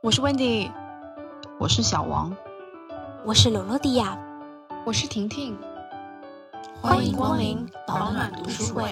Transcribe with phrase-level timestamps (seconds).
[0.00, 0.70] 我是 Wendy，
[1.58, 2.36] 我是小王，
[3.26, 4.16] 我是罗罗迪亚，
[4.86, 5.58] 我是婷婷，
[6.80, 8.84] 欢迎光临保暖读书会。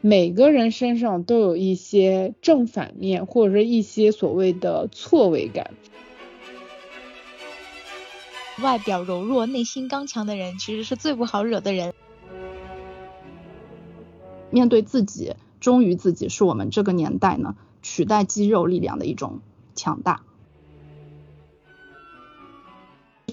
[0.00, 5.74] 每个人身上都有一些正反面，或者是一些所谓的错位感。
[8.62, 11.92] 外表柔弱、内心刚强的人，其实是最不好惹的人。
[14.50, 19.40] 面对自己，忠于自己，是我们这个年代呢取代肌肉力量的一种
[19.74, 20.22] 强大。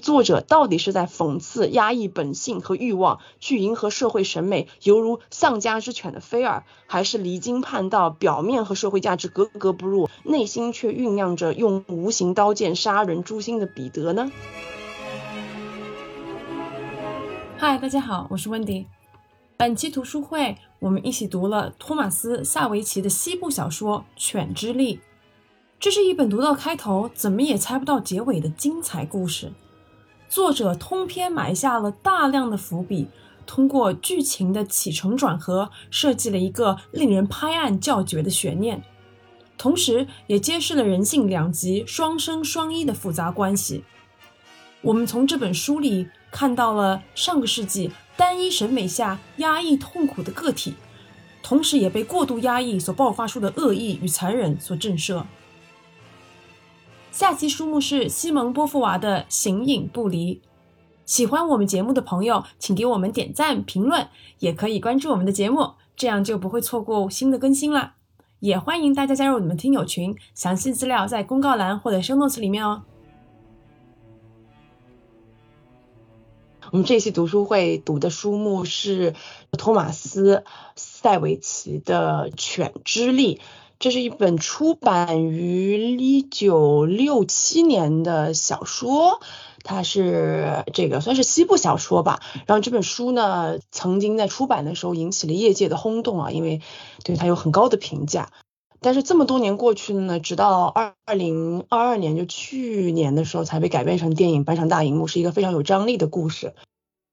[0.02, 14.30] 作者到底是在讽刺压抑本性和欲望，去迎合社会审美，犹如丧家之犬的菲尔，还是离经叛道，表面和社会价值格格不入，内心却酝酿着用无形刀剑杀人诛心的彼得呢？
[17.66, 18.86] 嗨，大家好，我是温迪。
[19.56, 24.96] 本期读书会，我们一起读了托马斯·萨维奇的西部小说《犬之力》。
[25.80, 29.50] 这是一本读到开头怎么也猜不到结尾的精彩故事。
[30.28, 33.08] 作者通篇埋下了大量的伏笔，
[33.46, 38.82] 通过剧情的起承转合，设计了一个令人拍案叫绝的悬念，
[39.56, 43.82] 同时也揭示了人性两极、双生双依的复杂关系。
[44.82, 50.74] 我们从这本书里看到了上个世纪单一审美下压抑痛苦的个体，
[51.44, 55.22] 同时也被过度压抑所爆发出的恶意与残忍所震慑。
[57.12, 60.34] 下期书目是西蒙波伏娃的《形影不离》。
[61.04, 64.08] 喜欢我们节目的朋友，请给我们点赞、评论，
[64.40, 67.94] 也可以关注我们的节目，这样就不会错过新的更新啦。
[68.40, 72.82] 也欢迎大家加入我们听友群，详细资料在公告栏或者 show notes 里面哦。
[76.74, 79.14] 我们这期读书会读的书目是
[79.52, 80.38] 托马斯·
[80.74, 83.36] 塞维奇的《犬之力》。
[83.78, 89.20] 这是一本出版于一九六七年的小说，
[89.62, 92.20] 它是这个算是西部小说吧。
[92.46, 96.60] 然后这本书呢，曾经在出版的时候引起了业界的轰动啊，因为
[97.04, 98.30] 对它有很高的评价。
[98.80, 106.52] 但是这么多年过去了呢，直到二零二二年，就去年的时候才被改编成电影搬上大荧幕，是一个非常有张力的故事。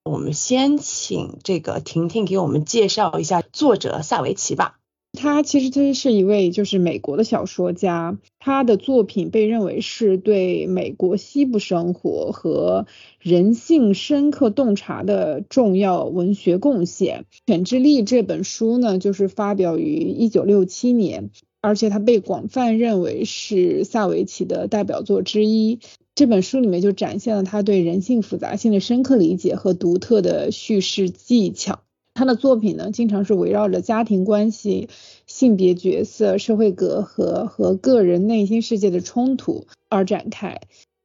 [0.03, 4.77] 我们先请这个婷婷给我们介绍一下作者萨维奇吧。
[5.13, 12.87] 他其实他是一位就是美国的小说家，他的作品被认为是对美国西部生活和
[13.19, 17.25] 人性深刻洞察的重要文学贡献。
[17.45, 21.29] 《犬之力》这本书呢，就是发表于一九六七年，
[21.61, 25.79] 而且它被广泛认为是萨维奇的代表作之一。
[26.15, 31.79] 这本书里面就展现了他对人性复杂性的深刻理解和独特的叙事技巧。
[32.13, 34.89] 他的作品呢，经常是围绕着家庭关系、
[35.25, 40.59] 性别角色、社会隔阂和个人内心世界的冲突而展开。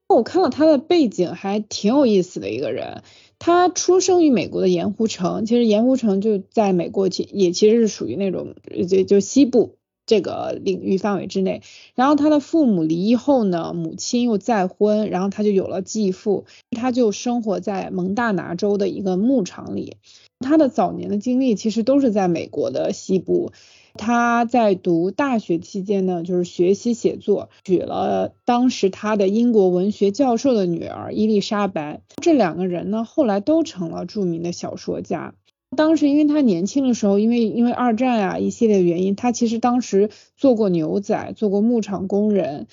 [0.08, 3.02] 我看到他的背景还挺有意思的一个人，
[3.38, 8.54] 他出生于美国的盐湖城，其实盐湖城就在美国其也其实是属于那种
[8.88, 9.75] 就就西部
[10.06, 11.62] 这个领域范围之内。
[11.94, 19.96] 然后他的父母离异后呢，母亲又再婚，然后他就有了继父，他就生活在蒙大拿州的一个牧场里。
[20.40, 23.52] 他的早年的经历其实都是在美国的西部。
[23.98, 32.02] 他在读大学期间呢，就是学习写作，娶了当时他的英国文学教授的女儿伊丽莎白。
[32.20, 35.32] 这两个人呢，后来都成了著名的小说家。
[35.76, 42.66] 当时因为他年轻的时候，因为因为二战啊一系列原因，他其实当时做过牛仔，做过牧场工人。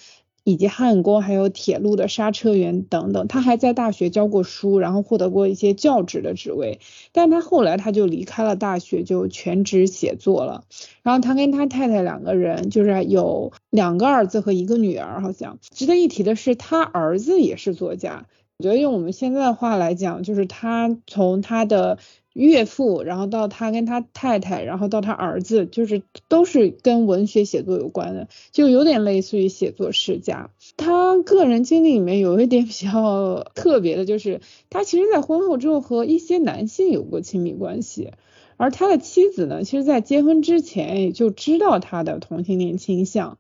[0.46, 6.82] 以及焊工，还有铁路的刹车员等等，他还在大学教过书，然后获得过一些教职的职位。
[7.14, 10.66] 但他后来他就离开了大学，就全职写作了。
[11.02, 15.60] 然后他跟他太太两个人，就是有两个儿子和一个女儿，好像。
[15.74, 18.26] 值得一提的是，他儿子也是作家。
[18.58, 22.00] 我觉得用我们现在的话来讲，就是他从他的。
[22.34, 30.50] 岳父，然后到他跟他太太，然后到他儿子，就是都是跟文学写作有关的，就有点类似于写作世家。
[30.76, 34.42] 他个人经历里面有一点比较特别的，就是
[34.72, 38.10] 他其实在婚后之后和一些男性有过亲密关系，
[38.58, 43.38] 而他的妻子呢，其实在结婚之前也就知道他的同性恋倾向，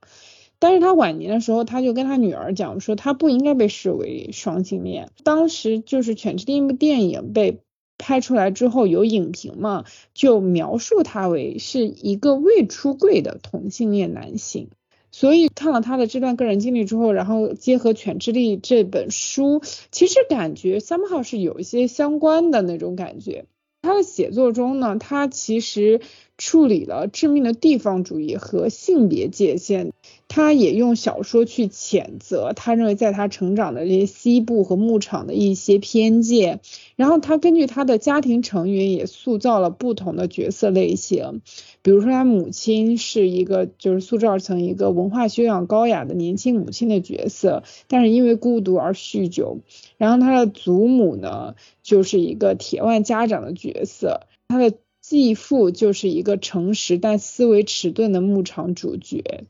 [0.59, 5.09] 但是他晚年的时候，他就跟他女儿讲说，他不应该被视为双性恋。
[5.23, 7.62] 当时就是《犬之力》一部电影被。
[8.03, 14.67] 拍出来之后有影评嘛，就描述他为是一个未出柜的同性恋男性。
[15.09, 23.45] 所以看了他的这段个人经历之后，然后结合《犬之力》这本书，其实感觉 somehow 是有一些相关的那种感觉。
[23.81, 26.01] 他的写作中呢，他其实。
[26.37, 29.91] 处理了致命的地方主义和性别界限，
[30.27, 36.59] 他也用小说去谴责他认为在他成长的这些西部和牧场的一些偏见，
[36.95, 41.41] 然后他根据他的家庭成员也塑造了不同的角色类型，
[41.83, 49.59] 比如说他母亲是一个就是塑造成一个文化修养高雅的年轻母亲的角色，但是因为孤独而酗酒，
[49.97, 51.53] 然后他的祖母呢
[51.83, 54.73] 就是一个铁腕家长的角色，他的。
[55.03, 59.43] 继父就是一个诚实但思维迟钝的牧场主角，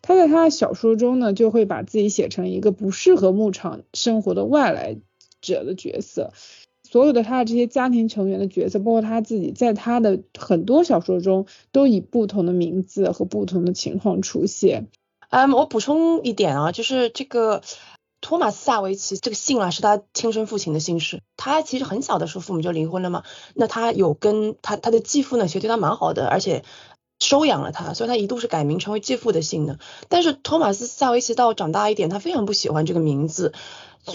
[0.00, 4.96] 他在他的小说中呢，就会把自己写成一个不适合牧场生活的外来
[5.42, 6.32] 者的角色。
[6.82, 14.88] 所有的他的这些家庭成员的角色，包括他自己，在他的很多小说中都以不同的名字和不同的情况出现。
[15.28, 17.60] 嗯，我补充一点啊，就是这个。
[18.20, 21.22] 托马斯·萨维奇这个姓啊，是他亲生父亲的姓氏。
[21.36, 23.22] 他其实很小的时候父母就离婚了嘛。
[23.54, 26.64] 那他有跟他他的继父呢，其实对他蛮好的，而且
[27.20, 29.78] 收养了他，所以他一度是改名成为继父的姓的。
[30.08, 33.52] 但是托马斯·萨维奇到长大一点，他非常不喜欢这个名字。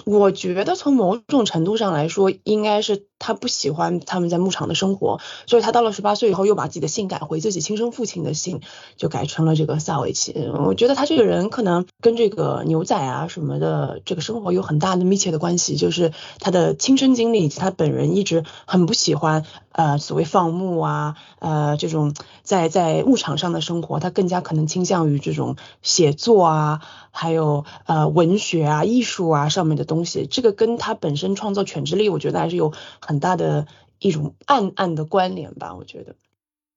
[0.05, 3.07] 我觉得从某种程度上来说，应该是。
[3.23, 8.59] 他不喜欢他们在牧场的生活，所以他到了十八岁以后，又把自己的姓改回自己亲生父亲的姓，
[8.97, 10.35] 就改成了这个萨维奇。
[10.53, 26.81] 我觉得他这个人可能跟这个牛仔啊什么的这个生活有很大的密切的关系，就是他的亲身经历以及他本人一直很不喜欢呃所谓放牧啊呃这种在在牧场上的生活，他更加可能倾向于这种写作啊，
[27.11, 30.27] 还有呃文学啊艺术啊上面的东西。
[30.29, 33.12] 这个跟他本身创造犬之力，我觉得还是有很。
[33.13, 33.67] 很大的
[33.99, 36.15] 一种暗暗的关联吧，我觉得。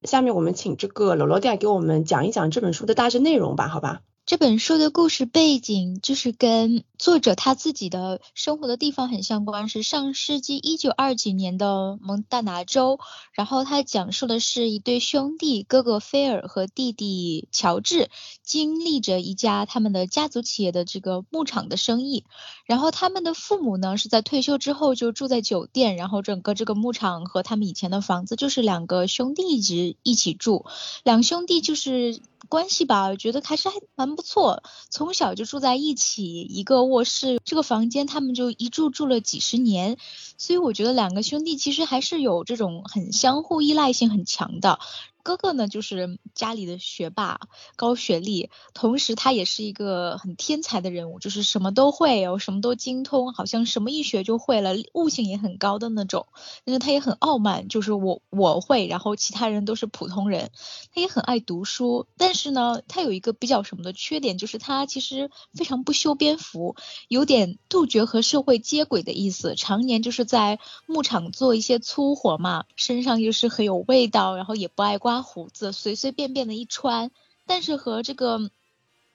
[0.03, 4.03] 下面我们请这个罗罗蒂给我们讲一讲这本书的大致内容吧，好吧？
[4.27, 12.99] 这本书的故事背景就是跟作者他自己的生活的地方很相关，是上世纪一九二几年的蒙大拿州。
[13.31, 18.11] 然后他讲述的是一对兄弟，哥哥菲尔和弟弟乔治，
[18.43, 22.25] 经历着一家他们的家族企业的这个牧场的生意。
[22.65, 30.67] 然后他们的父母呢是在退休之后就住在酒店，然后整个这个牧场和他们以前的房子就是两个兄弟一直一起住，
[31.05, 32.21] 两兄弟就是。
[32.49, 34.63] 关系吧，觉得还是还蛮不错。
[34.91, 39.99] 从小就住在一起，一个卧室，这个房间他们就一住住了几十年，
[40.39, 44.79] 所以我觉得两个兄弟其实还是有这种很相互依赖性很强的。
[45.27, 47.41] 哥哥呢，就是家里的学霸，
[47.75, 56.29] 高学历，同时他也是一个很天才的人物，就是什么都会，哦，什么都精通，好像什么一学就会了，悟性也很高的那种。
[56.65, 60.53] 但是他也很傲慢，就是我我会，然后其他人都是普通人。
[60.95, 66.77] 他也很爱读书，但是呢，他有一个比较什么的缺点，就是他其实非常不修边幅，
[67.09, 75.16] 有点杜绝和社会接轨的意思，常年就是在牧场做一些粗活嘛，身上又是很有味道，然后也不爱刮。
[75.23, 77.11] 胡子随随便便的一穿，
[77.47, 78.51] 但是和这个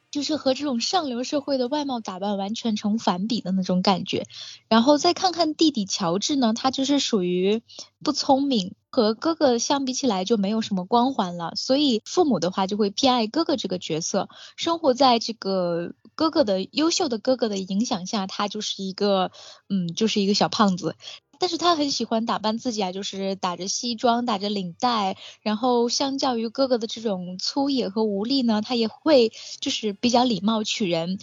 [0.09, 4.25] 就是和这种上流社会的外貌打扮完全成反比的那种感觉。
[4.67, 7.61] 然后再看看弟弟乔治呢，他就是属于
[8.03, 14.27] 不聪明，和哥哥相比起来就没有什么光环了，所以父母的话就会偏爱哥哥这个角色，
[14.57, 19.31] 生活在这个哥哥的优秀的哥哥的影响下，他就是一个
[19.69, 20.97] 嗯，就是一个小胖子。
[21.41, 31.17] 但是他很喜欢打扮自己啊，就是打着西装，打着领带，然后相较于哥哥的这种粗野和无力呢，他也会就是比较礼貌取人。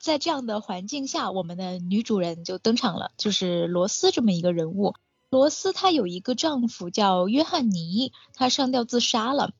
[0.00, 4.94] 在这样的环境下，我们的女主人就登场了，就是罗斯这么一个人物。
[5.28, 9.52] 罗斯她有一个丈夫叫约翰尼，他上吊自杀了。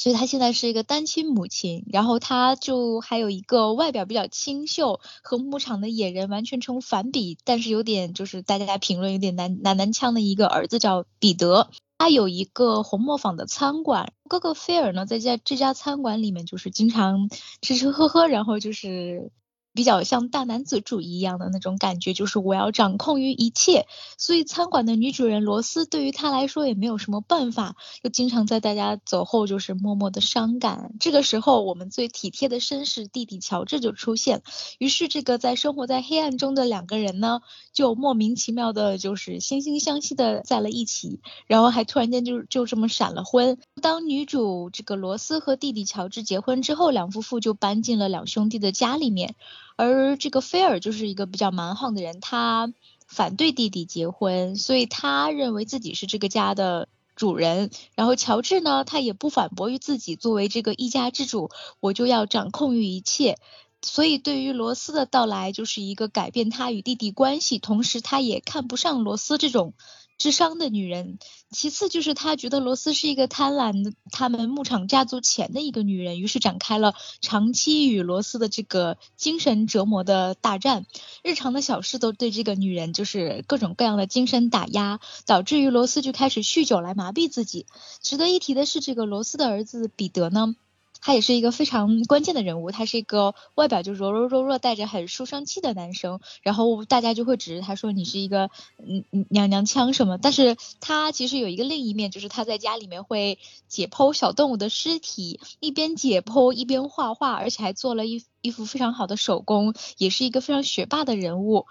[0.00, 17.28] 所以她现在是一个单亲母亲，然后她就还有一个外表比较清秀和牧场的野人完全成反比，但是有点就是大家评论有点男男男腔的一个儿子叫彼得，他有一个红磨坊的餐馆，哥哥菲尔呢在家这家餐馆里面就是经常
[17.60, 19.30] 吃吃喝喝，然后就是。
[19.72, 23.86] 比较像大男子主义一样的那种感觉，就是我要掌控于一切。
[24.18, 30.92] 所以餐馆的女主人罗斯对于他来说也没有什么办法，就经常在大家走后就是默默的伤感。
[30.98, 34.42] 这个时候，我们最体贴的绅士弟弟乔治就出现。
[34.78, 37.40] 于是，这个在生活在黑暗中的两个人呢，
[37.72, 43.58] 就莫名其妙的，就是惺惺相惜的在了一起，然后还突然间就就这么闪了婚。
[43.80, 49.36] 当女主这个罗斯和弟弟乔治结婚之后，两夫妇就搬进了两兄弟的家里面。
[49.80, 52.70] 而这个菲尔就是一个比较蛮横的人，他
[53.06, 57.70] 反对弟弟结婚，所以他认为自己是这个家的主人。
[57.94, 63.38] 然后乔治呢，他也不反驳于自己，作为这个一家之主，我就要掌控于一切。
[63.80, 69.72] 所以对于罗斯的到来，就是一个改变他与弟弟关系，同时他也看不上罗斯这种。
[70.20, 71.18] 智商的女人，
[71.50, 80.84] 其次就是他觉得罗斯是一个贪婪的他们牧场家族钱的一个女人，于是展开了长期与罗斯的这个精神折磨的大战，
[81.22, 87.64] 日常的小事都对这个女人就是各种各样的精神打压，导致于罗斯就开始酗酒来麻痹自己。
[88.02, 90.54] 值得一提的是，这个罗斯的儿子彼得呢。
[91.00, 103.38] 他也是一个非常关键的人物，他是一个外表就柔柔弱弱、带着很书生气的男生，然后大家就会指着他说你是一个嗯娘娘腔什么，但是他其实有一个另一面，就是他在家里面会
[103.68, 111.66] 解剖小动物的尸体，一边解剖一边画画，而且还做了一一幅非常好的手工，也是一个非常学霸的人物。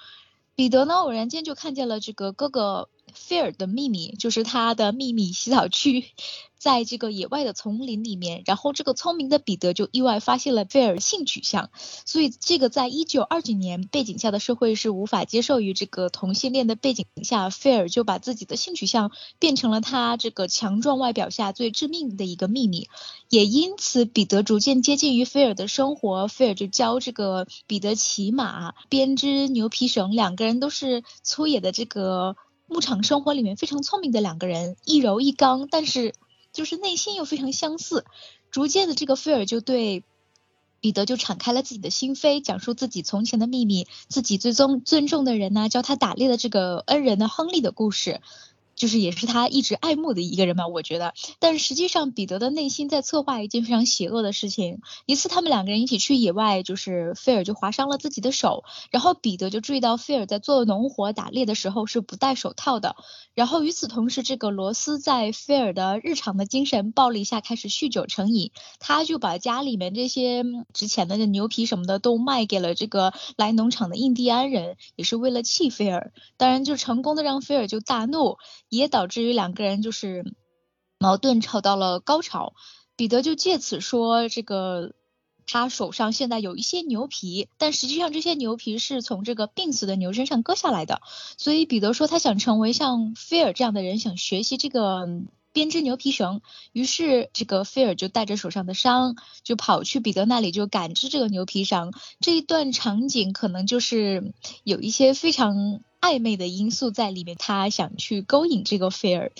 [0.55, 2.89] 彼得呢，偶然间就看见了这个哥哥。
[3.11, 6.05] 菲尔的秘密就是他的秘密洗澡区，
[6.59, 11.71] 在这个野外的丛林里面，然后这个聪明的彼得就意外发现了菲尔性取向，
[12.05, 22.89] 所以这个在一九二九年背景下的社会是无法接受于这个同性恋的背景下，菲尔就把自己的性取向变成了他这个强壮外表下最致命的一个秘密，
[23.29, 32.35] 也因此彼得逐渐接近于菲尔的生活，菲尔就教这个彼得骑马、编织牛皮绳，两个人都是粗野的这个。
[32.71, 36.13] 牧场生活里面非常聪明的两个人，一柔一刚，但是
[36.51, 38.05] 就是内心又非常相似。
[38.51, 40.03] 逐渐的，这个菲尔就对
[40.79, 48.21] 彼得就敞开了自己的心扉，讲述自己从前的秘密，自己最尊尊重的人呢，教他打猎的这个恩人的亨利的故事。
[48.79, 51.13] 就是也是他一直爱慕的一个人吧，我觉得。
[51.37, 54.79] 但实际上，彼得的内心在策划一件非常邪恶的事情。
[55.05, 62.95] 一次，他们两个人一起去野外，就是菲尔就划伤了自己的手，然后彼得就注意到菲尔在做农活打猎的时候是不戴手套的。
[63.33, 76.13] 然后与此同时，这个罗斯在菲尔的日常的精神暴力下开始酗酒成瘾，他就把家里面这些值钱的牛皮什么的都卖给了这个来农场的印第安人，也是为了气菲尔。
[76.37, 78.37] 当然，就成功的让菲尔就大怒。
[78.69, 80.23] 也导致于两个人就是
[80.99, 82.53] 矛盾吵到了高潮，
[82.95, 84.93] 彼得就借此说这个
[85.47, 91.01] 他手上现在有一些牛皮，但实际上这些牛皮是从这个病死的牛身上割下来的，
[91.37, 95.07] 所以彼得说他想成为像菲尔这样的人，想学习这个
[95.51, 104.33] 编织牛皮绳，于是这个菲尔就带着手上的伤就跑去彼得那里就赶制这个牛皮绳，这一段场景可能就是
[104.63, 105.81] 有一些非常。
[106.01, 109.31] 暧昧的因素在里面，他想去勾引这个菲尔，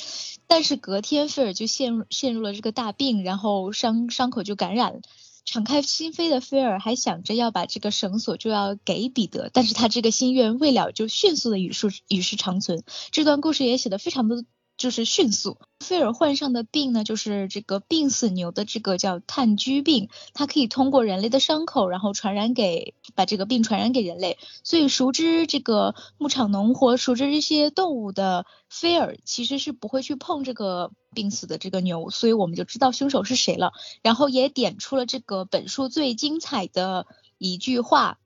[0.47, 4.99] 但是隔天菲尔就陷入陷入了这个大病，然后伤伤口就感染了。
[5.45, 12.83] 敞开心扉的菲尔还想着要把这个绳索就要给彼得，但是他这个心愿未了，就迅速的与世与世长存。
[13.11, 14.43] 这段故事也写的非常的。
[14.79, 24.37] 就是迅速，菲尔患上的病呢，就是这个病死牛的这个叫炭疽病，它可以通过人类的伤口，然后传染给把这个病传染给人类。
[24.63, 33.73] 所以熟知这个牧场农活，熟知这些动物的菲尔，其实是不会去碰这个病死的这个牛，所以我们就知道凶手是谁了。
[34.01, 37.05] 然后也点出了这个本书最精彩的
[37.37, 38.17] 一句话。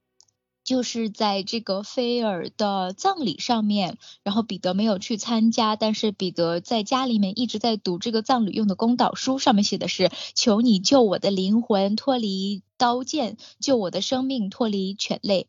[0.64, 15.48] 就是在这个菲尔的葬礼上面，然后彼得没有去参加，但是彼得在家里面一直在读这个葬礼用的公祷书，上面写的是：求你救我的灵魂脱离刀剑，救我的生命脱离犬类。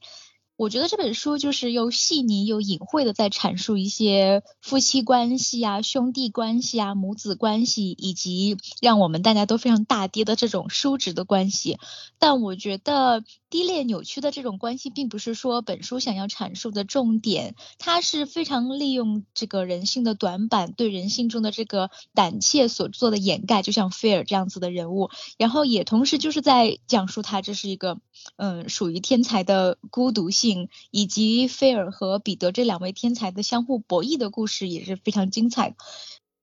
[0.56, 11.78] 我觉得这本书就是又细腻又隐晦的在阐述一些夫妻关系啊、兄弟关系啊、母子关系，以及让我们大家都非常大跌的这种叔侄的关系。
[12.20, 28.00] 但我觉得低劣扭曲的这种关系，并不是说本书想要阐述的重点，它是非常利用这个人性的短板，对人性中的这个胆怯所做的掩盖，就像菲尔这样子的人物，然后也同时就是在讲述他这是一个
[28.34, 30.68] 嗯属于天才的孤独性。
[30.90, 35.76] 以及菲尔和彼得这两位天才的相互博弈的故事也是非常精彩，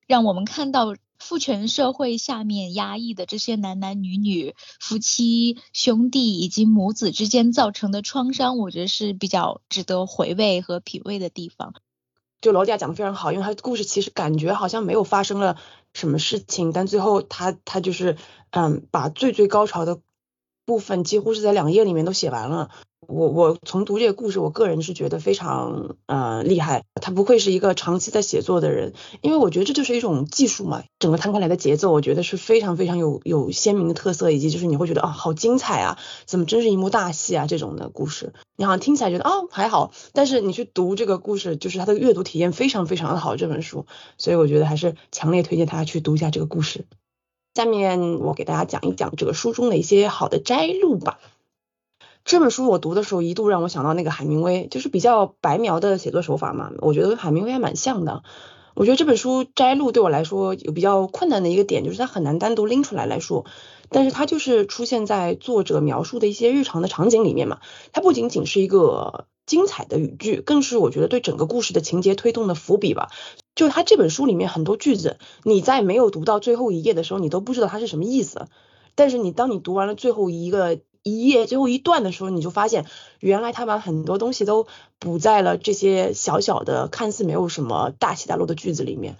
[0.08, 11.76] 让我们看到父权社会下面压抑的这些男男女女、夫妻、兄弟以及母子之间造成的创伤，我觉得是比较值得回味和品味的地方。
[12.42, 15.58] 就罗迪亚讲的非常好，因为他的故事其实感觉好像没有发生了
[15.94, 18.18] 什么事情，但最后他他就是
[18.50, 20.02] 嗯把最最高潮的
[20.66, 22.72] 部分几乎是在两页里面都写完了。
[23.08, 26.84] 我我从读这个故事，我个人是觉得非常呃厉害。
[27.02, 30.84] 他不愧是一个长期在写作的人，因为我觉得这就是一种技术嘛。
[31.00, 38.34] 整个摊开来的节奏，我觉得是非常非常有有鲜明的特色，以及就是你会觉得啊好精彩啊，怎么真是一幕大戏啊这种的故事。
[38.56, 43.88] 你好像听起来觉得哦还好，但是你去读这个故事，就是它的阅读体验非常非常的好这本书，
[44.20, 46.86] 所以我觉得还是强烈推荐大家去读一下这个故事。
[47.56, 51.20] 下面我给大家讲一讲这个书中的一些好的摘录吧。
[52.24, 58.24] 这本书我读的时候，一度让我想到那个海明威，就是比较白描的写作手法嘛，我觉得跟海明威还蛮像的。
[58.74, 63.46] 我觉得这本书摘录对我来说有比较困难的一个点，就是它很难单独拎出来来说，
[63.90, 67.60] 但是它就是出现在作者描述的一些日常的场景里面嘛。
[67.92, 73.10] 它不仅仅是一个精彩的语句，更是我觉得对整个故事的情节推动的伏笔吧。
[73.56, 78.48] 就是它这本书里面很多句子，你在没有读到最后一页的时候，你都不知道它是什么意思，
[78.96, 80.80] 但是你当你读完了最后一个。
[81.04, 82.86] 一页最后一段的时候，你就发现
[83.20, 84.68] 原来他把很多东西都
[85.00, 89.18] 补在了这些小小的、看似没有什么大起大落的句子里面。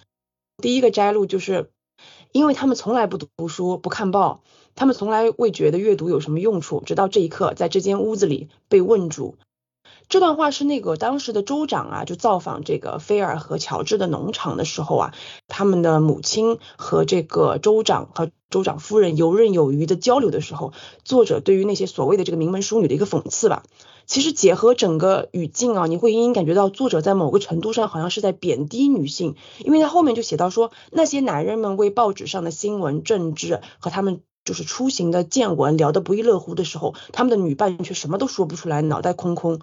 [0.58, 1.70] 第一个摘录就是，
[2.30, 4.42] 因为他们从来不读书、不看报，
[4.74, 9.36] 他们从来未觉得阅读有什么用处，直到这一刻，在这间屋子里被问住。
[10.08, 15.14] 这段话是那个当时的州长啊，就造访这个菲尔和乔治的农场的时候啊，
[15.48, 20.72] 他们的母亲和这个州长和州长夫人游刃有余的交流的时候，
[21.04, 23.62] 作者对于那些所谓的这个名门淑女的一个讽刺吧。
[24.04, 39.60] 其实结合整个语境啊，你会隐隐感觉到作者在某个程度上好像是在贬低女性，因为他后面就写到说，那些男人们为报纸上的新闻、政治和他们就是出行的见闻聊得不亦乐乎的时候，他们的女伴却什么都说不出来，脑袋空空。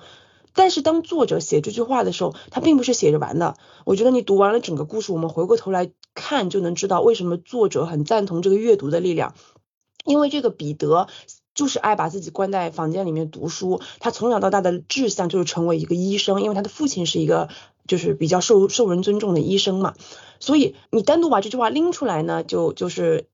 [0.54, 3.56] 但是当作者写这句话的时候，他并不是写着玩的。
[3.86, 9.36] 我觉得你读完了整个故事，我们回过头来看，就能知道为什么作者很赞同这个阅读的力量。
[10.06, 11.08] 因为这个彼得
[11.54, 17.50] 就是爱把自己关在房间里面读书，他从小到大的志向就是成为一个医生，因为他的父亲是一个
[17.86, 19.94] 就是比较受受人尊重的医生嘛。
[20.40, 23.28] 所以你单独把这句话拎出来呢，就就是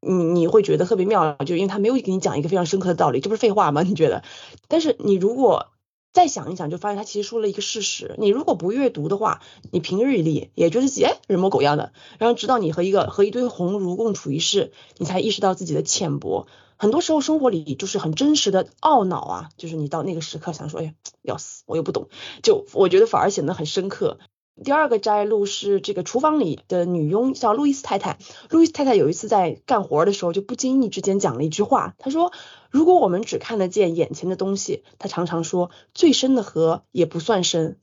[0.00, 3.82] 你你会觉得特别妙，就因为他没有给你讲一个非常深刻的道理，这不是废话吗？
[3.82, 4.22] 你觉得？
[4.68, 5.71] 但是你如果
[6.12, 8.14] 再想一想，就发现他其实说了一个事实。
[8.18, 9.40] 你如果不阅读的话，
[9.70, 16.46] 你平日里也觉得自己哎人模狗样的，然后直到你和一个和一堆鸿儒共处一室，你才意识到自己的浅薄。
[16.76, 22.08] 很多时候生活里就是很真实的懊恼啊，就是你到那个时刻想说，哎要死，我又不懂，
[22.42, 24.18] 就我觉得反而显得很深刻。
[24.64, 28.18] 第二个摘录是这个厨房里的女佣叫路易斯太太。
[28.50, 32.32] 路易斯太太有一次在干活的时候，就不经意之间讲了一句话，她说
[32.70, 37.78] ：“如果我们只看得见眼前的东西，她常常说，最深的河也不算深。”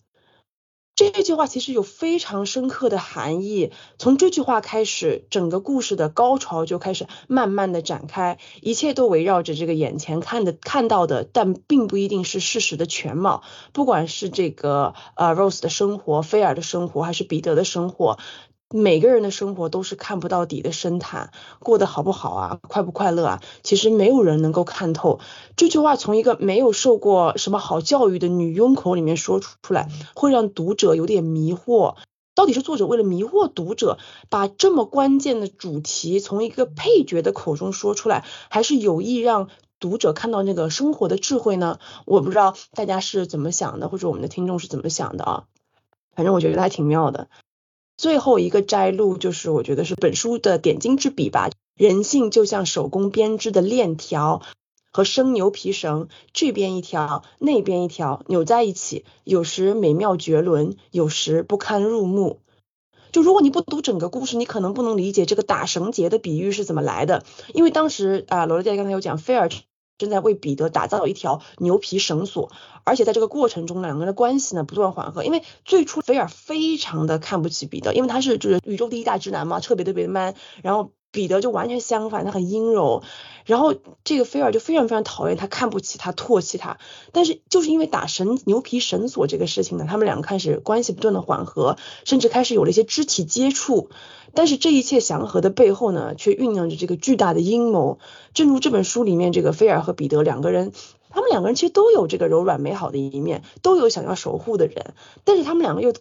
[0.99, 3.71] 这句话其实有非常深刻的含义。
[3.97, 13.43] 从这句话开始，整个故事的高潮就开始慢慢的展开，一切都围绕着这个眼前看的看到的，但并不一定是事实的全貌。
[13.71, 18.19] 不管是这个呃 Rose 的生活，菲尔的生活，还是彼得的生活。
[18.71, 23.41] 每个人的生活都是看不到底的深潭，过得好不好啊，快不快乐啊？
[23.63, 25.19] 其实没有人能够看透。
[25.55, 31.95] 这句话从一个没有受过什么好教育的女佣口里面说出来，会让读者有点迷惑。
[32.36, 33.97] 到底是作者为了迷惑读者，
[34.29, 41.79] 把这么关键的主题从一个配角的口中说出来，还是有意让读者看到那个生活的智慧呢？
[42.05, 45.43] 我不知道大家是怎么想的，或者我们的听众是怎么想的啊？
[46.15, 47.27] 反正我觉得还挺妙的。
[47.99, 51.49] 最后一个摘录就是，我觉得是本书的点睛之笔吧。
[51.75, 54.41] 人性就像手工编织的链条
[54.93, 62.39] 和生牛皮绳，这边一条，那边一条，扭在一起，有时美妙绝伦，有时不堪入目。
[63.12, 67.25] 就如果你不读整个故事，你可能不能理解这个打绳结的比喻是怎么来的。
[67.53, 69.49] 因为当时啊，罗乐姐刚才有讲，菲尔。
[69.99, 72.51] 正在为彼得打造一条牛皮绳索，
[72.83, 75.23] 而且在这个过程中，两个人的关系呢不断缓和。
[75.23, 80.33] 因为最初菲尔非常的看不起彼得，因为他是就是宇宙第一大直男嘛，特别特别 man，
[80.63, 80.91] 然后。
[81.11, 83.01] 彼得就完全相反，他很阴柔，
[83.45, 86.77] 然后这个菲尔就非常非常讨厌他，看不起他，唾弃他。
[87.11, 93.89] 但是就是因为打绳牛皮绳索这个事情呢，他们两个开始关系不断的缓和，甚至开始有了一些肢体接触。
[94.35, 97.97] 但是这一切祥和的背后呢，却酝酿着这个巨大的阴谋。
[98.35, 100.71] 正如这本书里面这个菲尔和彼得两个人，
[101.09, 104.93] 他们两个人其实都有这个柔软美好的一面，都有想要守护的人，
[105.23, 105.91] 但是他们两个又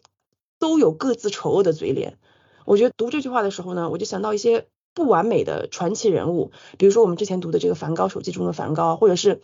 [0.58, 2.18] 都有各自丑恶的嘴脸。
[2.66, 4.66] 我觉得读这句话的时候呢，我就想到一些。
[4.98, 9.42] 不完美的传奇人物，比如说我们之前读的这个梵高手记中的梵高，或者是，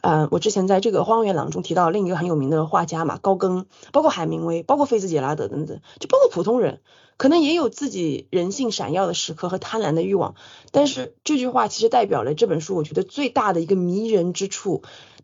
[0.00, 6.80] 呃，我之前在这个《荒原狼》中提到另一个很有名的画家嘛，高更，包括海明威，包括菲茨杰拉德等等，就包括普通人，
[7.16, 10.34] 可能也有自己人性闪耀的时刻和贪婪的欲望。
[10.72, 14.82] 但是这句话其实代表了这本书我觉得最大的一个迷人之处。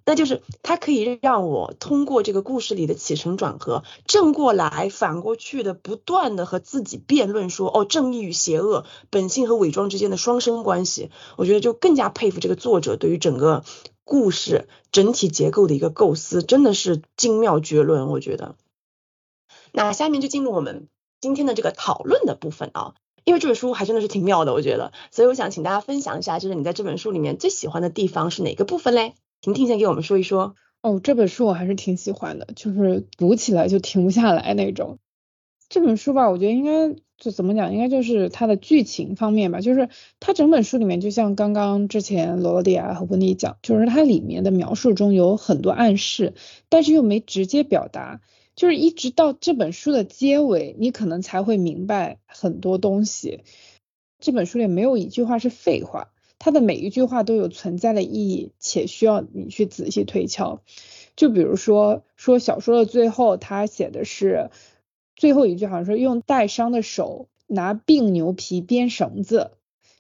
[0.09, 11.11] 那就是它可以让我通过这个故事里的起承转合，正过来反过去的，不断的和自己辩论说，哦，正义与邪恶，本性和伪装之间的双生关系。
[11.37, 13.65] 我觉得就更加佩服这个作者对于整个
[14.05, 18.07] 故事整体结构的一个构思，真的是精妙绝伦。
[18.07, 18.55] 我觉得，
[19.73, 20.87] 那下面就进入我们
[21.21, 22.95] 今天的这个讨论的部分啊。
[23.25, 29.17] 因为这本书还真的是挺妙的，我觉得，所以我想请大家分享一下，就是你在这本书里面最喜欢的地方是哪个部分嘞？
[29.55, 30.57] 婷婷先给我们说一说。
[30.83, 34.99] 哦，这本书我还是挺喜欢的，就是读起来就停不下来那种。
[35.69, 39.89] 这本书吧，我觉得应该就怎么讲，应该就是它的剧情方面吧，就是
[40.21, 46.35] 它整本书里面，就像刚刚之前罗罗迪亚和温妮讲，就是它里面的描述中有很多暗示，
[46.69, 48.21] 但是又没直接表达。
[48.55, 53.43] 就是一直到这本书的结尾，你可能才会明白很多东西。
[54.19, 60.61] 这本书里没有一句话是废话，它的每一句话都有存在的意义，且需要你去仔细推敲。
[61.17, 64.51] 就比如说，说小说的最后，他写的是
[65.15, 69.53] 最后一句，好像说用带伤的手拿病牛皮编绳子，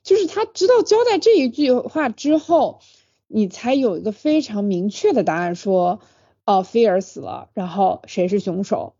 [0.02, 2.80] 就是他知道交代这一句话之后，
[3.26, 6.00] 你才有一个非常明确的答案，说。
[6.48, 8.94] 哦，菲尔死了，然后谁是凶手？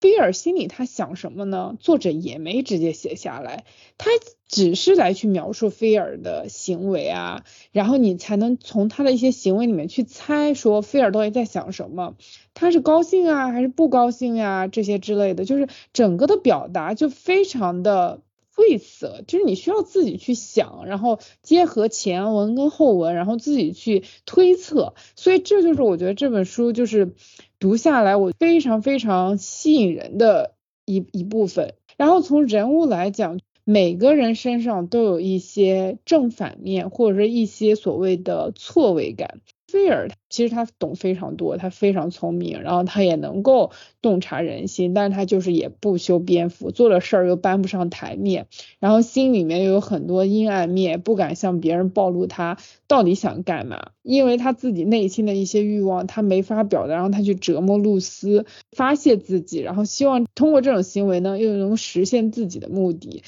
[0.00, 1.76] 菲尔心里他想什么呢？
[1.80, 3.64] 作者也没直接写下来，
[3.98, 4.10] 他
[4.46, 12.14] 只是来去描述菲尔的行为啊，然后你才能从他的一些行为里面去猜，说菲尔到底在想什么？
[12.54, 14.66] 他是高兴啊，还是不高兴呀？
[14.66, 18.20] 这些之类的，就是整个的表达就非常的。
[18.56, 24.94] 晦涩，就是你需要自己去想，然后结合前文跟后文，然后自己去推测。
[25.14, 27.12] 所以这就是我觉得这本书就是
[27.58, 30.54] 读下来我非常非常吸引人的
[30.86, 31.74] 一一部分。
[31.98, 39.40] 然后从人物来讲，每个人身上都有一些正反面，或者是一些所谓的错位感。
[39.76, 48.46] 菲尔其实他懂非常多，他非常聪明，然后他也能够洞察人心，但是他就是也不修边幅，做了事儿又搬不上台面，
[48.80, 52.56] 然后心里面又有很多阴暗面，不敢向别人暴露他
[52.88, 63.22] 到底想干嘛，因为他自己内心的一些欲望他没法表达，然后他去折磨露丝，发泄自己，然后希望通过这种行为呢又能实现自己的目的。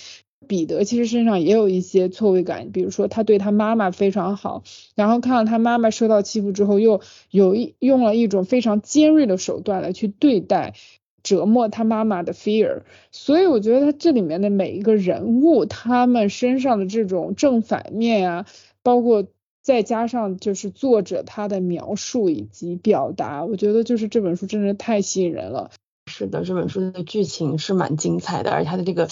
[0.46, 4.62] 彼得其实身上也有一些错位感，比如说他对他妈妈非常好，
[4.94, 10.74] 然后看到他妈妈受到欺负之后，又有一用了一种非常尖锐的手段来去对待
[11.22, 18.46] 折磨他妈妈的 fear，所以我觉得他这里面的每一个人物，他们身上的这种正反面啊，
[18.82, 19.26] 包括
[19.60, 25.70] 再加上就是作者他的描述以及表达，我觉得就是这本书真的太吸引人了。
[26.06, 29.08] 是的，这本书的剧情是蛮精彩的，而且他的这个。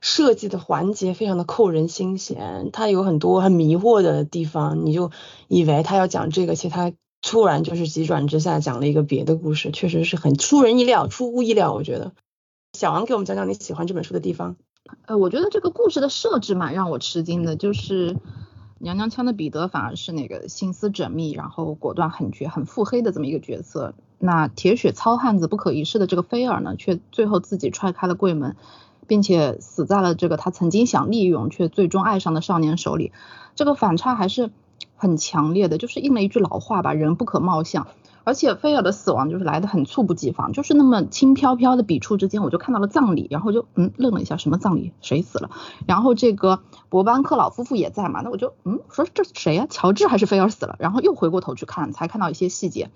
[0.00, 5.10] 设计的环节非常的扣人心弦，它有很多很迷惑的地方，你就
[5.48, 11.72] 以为他要讲这个，其实他突然就是急转直下讲了一个别的故事，确实是很出人意料、出乎意料。
[11.72, 12.12] 我觉得，
[12.78, 14.56] 小王给我们讲讲你喜欢这本书的地方。
[15.06, 18.16] 呃，我觉得这个故事的设置蛮让我吃惊的，就是
[18.78, 28.54] 娘娘腔的彼得反而是那个心思缜密，然后果断狠绝、很腹黑的这么一个角色，那铁血糙汉子不可一世的这个菲尔呢，却最后自己踹开了柜门。
[29.06, 33.12] 并且死在了这个他曾经想利用却最终爱上的少年手里，
[33.54, 34.50] 这个反差还是
[34.96, 37.86] 很强烈的，就是应了一句老话吧，人不可貌相。
[38.24, 44.92] 而且菲尔的死亡就是来的很猝不及防，就是那么轻飘飘的笔触之间，我就看到了葬礼，然后就嗯愣了一下，什么葬礼？
[45.00, 45.50] 谁死了？
[45.86, 49.68] 然后这个伯班克老夫妇也在嘛，那我就嗯说这谁呀？
[49.70, 50.74] 乔治还是菲尔死了？
[50.80, 52.90] 然后又回过头去看，才看到一些细节。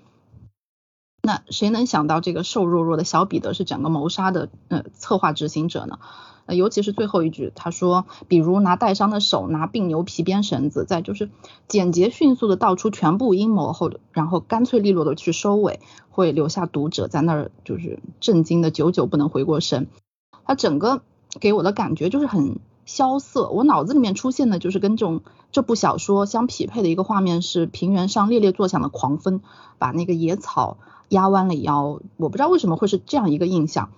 [1.23, 5.99] 那谁能想到这个瘦弱弱的小彼得是整个谋杀的呃策划执行者呢？
[6.47, 11.31] 呃，尤其是最后一句，他说，比如拿带伤的手拿病牛皮编绳子，再就是
[11.69, 19.87] 简洁迅速的道出全部阴谋后，然后干脆利落的去收尾，会留下读者在那儿就是震惊的久久不能回过神。
[20.45, 21.03] 他整个
[21.39, 25.21] 给我的感觉就是很萧瑟，我脑子里面出现的就是跟这种
[25.53, 29.43] 这部小说相匹配的一个画面是平原上猎猎作响的狂风，
[29.79, 30.79] 把那个野草。
[31.11, 33.91] 压弯了腰，我不知道为什么会是这样一个印象。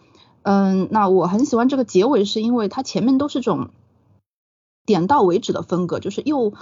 [0.43, 3.69] 嗯，那我很喜欢这个结尾，是因为它前面都是这种
[4.85, 6.53] 点到为止的风格，就是又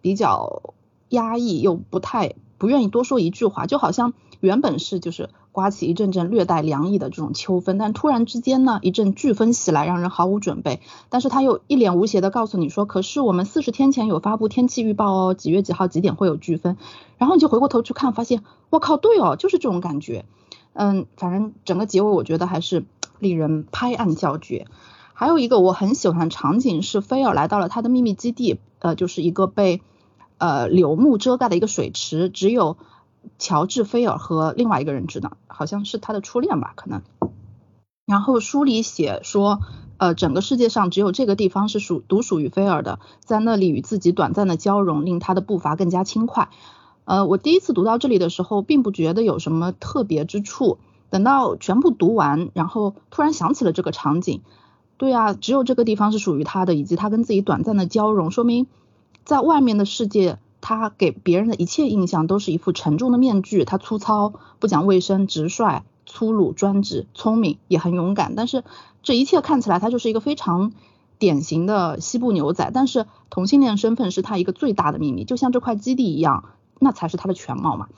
[0.00, 0.74] 比较
[1.08, 10.80] 压抑，又不太不愿意多说一句话，就好像原本是就是刮起一阵阵略带凉意的这种秋风，但突然之间呢，一阵飓风袭来，让人毫无准备。
[11.08, 16.76] 但是他又一脸无邪的告诉你说，可是我们四十天前有发布天气预报哦，几月几号几点会有飓风。
[17.16, 20.26] 然后你就回过头去看，发现我靠，对哦，就是这种感觉。
[20.74, 22.84] 嗯，反正整个结尾我觉得还是
[23.18, 24.68] 令人拍案叫绝。
[25.12, 29.82] 还有一个我很喜欢场景是菲尔来到了他的秘密基地，呃，就是一个被
[30.38, 32.76] 呃柳木遮盖的一个水池，只有
[33.38, 37.02] 乔治菲尔和另外一个人知道，好像是他的初恋吧，可能。
[38.06, 39.60] 然后书里写说，
[39.98, 46.48] 呃，整个世界上只有这个地方是属独属于菲尔的，在那里与自己短暂的交融，令他的步伐更加轻快。
[47.04, 50.78] 呃，我第一次读到这里的时候，并不觉得有什么特别之处。
[51.10, 54.42] 等到全部读完，然后突然想起了这个场景，
[54.98, 58.66] 对啊，只有这个地方是属于他的，以及他跟自己短暂的交融，说明
[59.24, 63.64] 在外面的世界，他给别人的一切印象都是一副沉重的面具。
[63.64, 68.34] 他粗糙、不讲卫生、直率、粗鲁、专制、聪明，也很勇敢。
[68.34, 68.64] 但是
[69.02, 70.72] 这一切看起来，他就是一个非常
[71.18, 72.70] 典型的西部牛仔。
[72.72, 76.44] 但是同性恋身份是他一个最大的秘密，就像这块基地一样，
[76.78, 77.88] 那才是他的全貌嘛。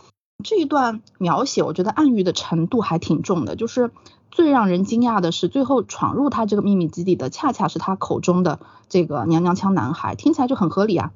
[0.42, 3.56] 这一段描写，我觉得暗喻的程度还挺重的。
[3.56, 3.90] 就是
[4.30, 11.12] 最让人惊讶的是，最后闯入他这个秘密基地的，恰恰是他口中的这个娘娘腔男孩，听起来就很合理啊。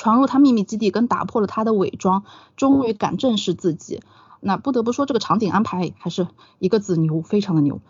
[0.00, 2.24] 闯入他秘密基地，跟打破了他的伪装，
[2.56, 4.00] 终于敢正视自己。
[4.40, 6.26] 那不得不说，这个场景安排还是
[6.58, 7.82] 一个字牛，非常的牛。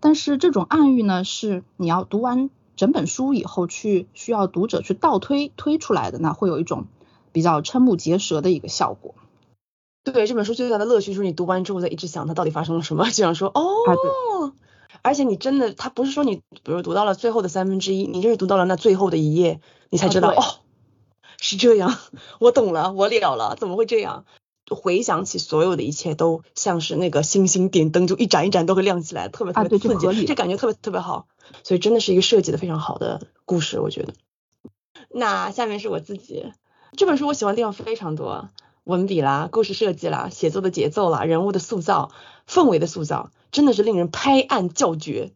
[0.00, 6.86] 但是这种暗喻呢，是你要读完整本书以后去需要读者去倒推推出来的，那会有一种
[7.32, 9.14] 比较瞠目结舌的一个效果。
[10.04, 14.54] 对这本书最大的乐趣就是你读完之后再一直想它到底发生了什么，就想说哦，
[15.02, 20.42] 而且你真的，它不是说你比如读到了最后的三分之一，你就是读到了那最后的一页，你才知道哦，
[21.40, 21.98] 是这样，
[22.40, 24.24] 我懂了，我了了，怎么会这样？
[24.70, 31.26] 回想起所有的一切，都像是那个星星点灯，就一盏一盏都会亮起来，特别特别刺激，这感觉特别特别好，
[31.62, 34.12] 所以真的是一个设计的非常好的故事，我觉得。
[35.08, 36.52] 那下面是我自己，
[36.96, 38.50] 这本书我喜欢的地方非常多。
[38.84, 42.10] 文笔啦，故事设计啦，写作的节奏啦，人物的塑造，
[42.46, 45.32] 氛围的塑造，真的是令人拍案叫绝。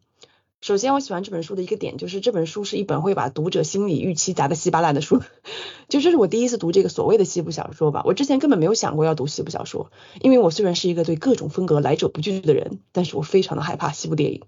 [0.63, 5.21] 首先，我喜欢这本书的一个点就是这本书是一本会把读者心理预期砸得稀巴烂的书。
[5.89, 14.43] 就这是我第一次读这个所谓的西部小说吧，我之前根本没有想过要读西部小说，因为我虽然是一个对各种风格来者不拒的人，但是我非常的害怕西部电影。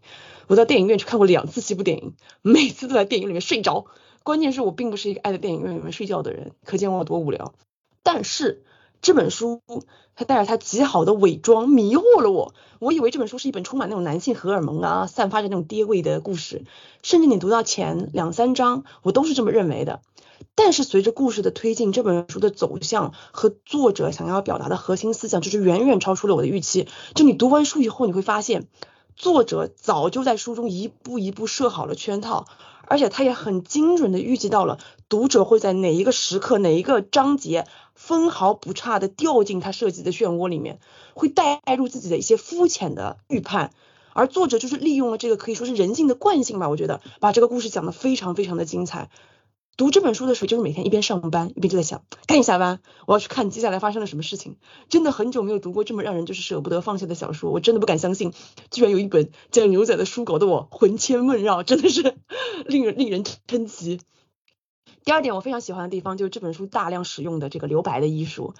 [0.47, 3.87] 我到电影院去看过两次西部电影， 每次都在电影里面睡着。
[4.23, 7.53] 关键是我并不是一个爱在电影院里面睡觉的人，可见我有多无聊。
[8.03, 8.63] 但是。
[9.01, 9.61] 这本书，
[10.15, 12.53] 它带着它极好的伪装迷惑了我。
[12.79, 16.63] 我以为这本书是一本充满那种男性荷尔蒙啊，散发着那种爹味的故事。
[17.03, 20.01] 甚至你读到前两三章，我都是这么认为的。
[20.53, 26.87] 但是随着故事的推进，这本书的走向和作者想要表达的核心思想，就是远远超出了我的预期。
[27.13, 28.67] 就你读完书以后，你会发现，
[29.15, 32.45] 作者早就在书中一步一步设好了圈套，
[32.87, 37.65] 而且他也很精准的预计到了读者会在哪一个时刻、哪一个章节。
[37.97, 40.79] 分毫不差的掉进他设计的漩涡里面，
[41.13, 43.71] 会带入自己的一些肤浅的预判，
[44.11, 49.09] 而作者就是利用了这个可以说是人性的惯性吧，我觉得把这个故事讲得非常非常的精彩。
[49.77, 54.55] 读这本书的时候，就是每天一边上班一边就在想，赶紧下班，我要去看接下来发生了什么事情。
[54.87, 58.33] 真的很久没有读过这么让人就是舍不得放下的小说，我真的不敢相信，
[58.71, 62.15] 居然有一本讲牛仔的书搞得我魂牵梦绕，真的是
[62.65, 63.99] 令人令人称奇。
[65.03, 68.55] 第二点，我非常喜欢的地方就是这本书大量使用的这个留白的艺术。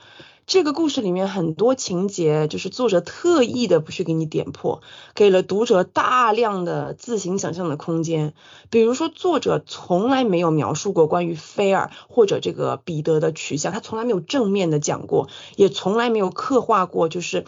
[0.48, 4.82] 这个故事里面很多情节，就是作者特意的不去给你点破，
[5.16, 8.36] 给了读者大量的自行想象的空间。
[8.70, 17.44] 比如说，作者从来没有描述过关于菲尔或者这个彼得的取向，他从来没有正面的讲过，也从来没有刻画过，就是。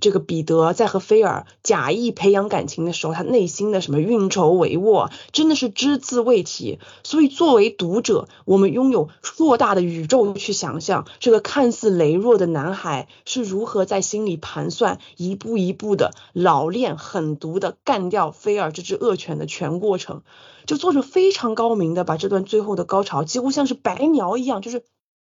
[0.00, 6.78] 这个彼得在和菲尔假意培养感情的时候，他内心的什么运筹帷幄，真的是只字未提。
[7.04, 20.22] 所以作为读者，我们拥有硕大的宇宙去想象这个看似羸弱的男孩是如何在心里盘算，一步一步的老练狠毒的干掉菲尔这只恶犬的全过程。
[20.66, 24.84] 就作者非常高明的把这段最后的高潮，几乎像是白描一样，就是。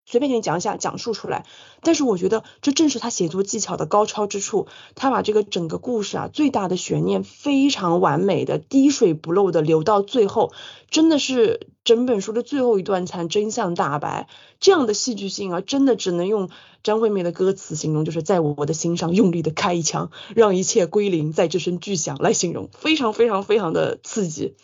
[0.07, 1.45] 随便给你讲一下，讲述出来。
[1.83, 4.69] 但是我觉得这正是他写作技巧的高超之处。
[4.95, 10.53] 他把这个整个故事啊，最大的悬念非常完美的滴水不漏的留到最后，
[10.91, 14.29] 真的是整本书的最后一段才真相大白。
[14.61, 16.49] 这样的戏剧性啊，真的只能用
[16.83, 24.55] 张惠妹的歌词形容，就是在我的心上用力的开一枪，让一切归零，在这声巨响来形容，非常非常非常的刺激。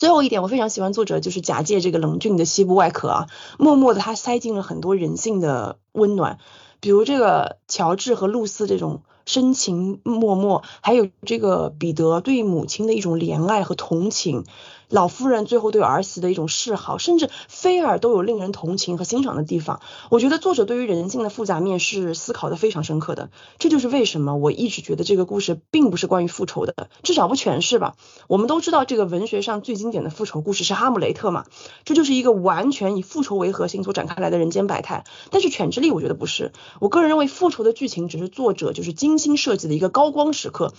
[0.00, 3.26] 最后一点，我非常喜欢作者就是假借这个冷峻的西部外壳啊，
[3.58, 6.38] 默默的他塞进了很多人性的温暖，
[6.80, 14.46] 比如这个乔治和露丝这种深情脉脉，还有这个彼得对母亲的一种怜爱和同情，
[14.90, 19.80] 老夫人最后对儿媳的一种示好，甚至菲尔都有令人同情和欣赏的地方。
[20.10, 23.30] 我觉得作者对于人性的复杂面是思考的非常深刻的。
[23.58, 27.94] 这就是为什么我一直觉得这个故事并不是关于复仇的，至少不全是吧。
[28.26, 31.44] 我们都知道这个文学上最经典的复仇故事是哈姆雷特嘛，
[31.84, 35.04] 这就是一个完全以复仇为核心所展开来的人间百态。
[35.30, 40.72] 但是犬之力我觉得不是，我个人认为复仇的剧情只是作者就是精心设计的一个高光时刻。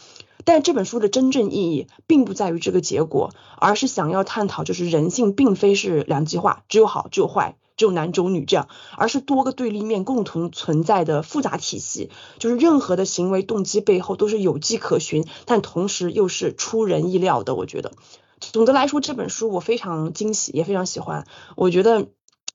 [0.45, 12.09] 但这本书的真正意义并不在于这个结果，而是想要探讨，就是人性并非是两极化，只有好只有坏，只有男只有女这样，而是多个对立面共同存在的复杂体系。
[12.39, 17.55] 就是任何的行为动机背后都是有迹可循，但同时又是出人意料的。
[17.55, 17.91] 我觉得，
[18.39, 21.25] 总的来说，这本书我非常惊喜，也非常喜欢。
[21.55, 22.07] 我觉得，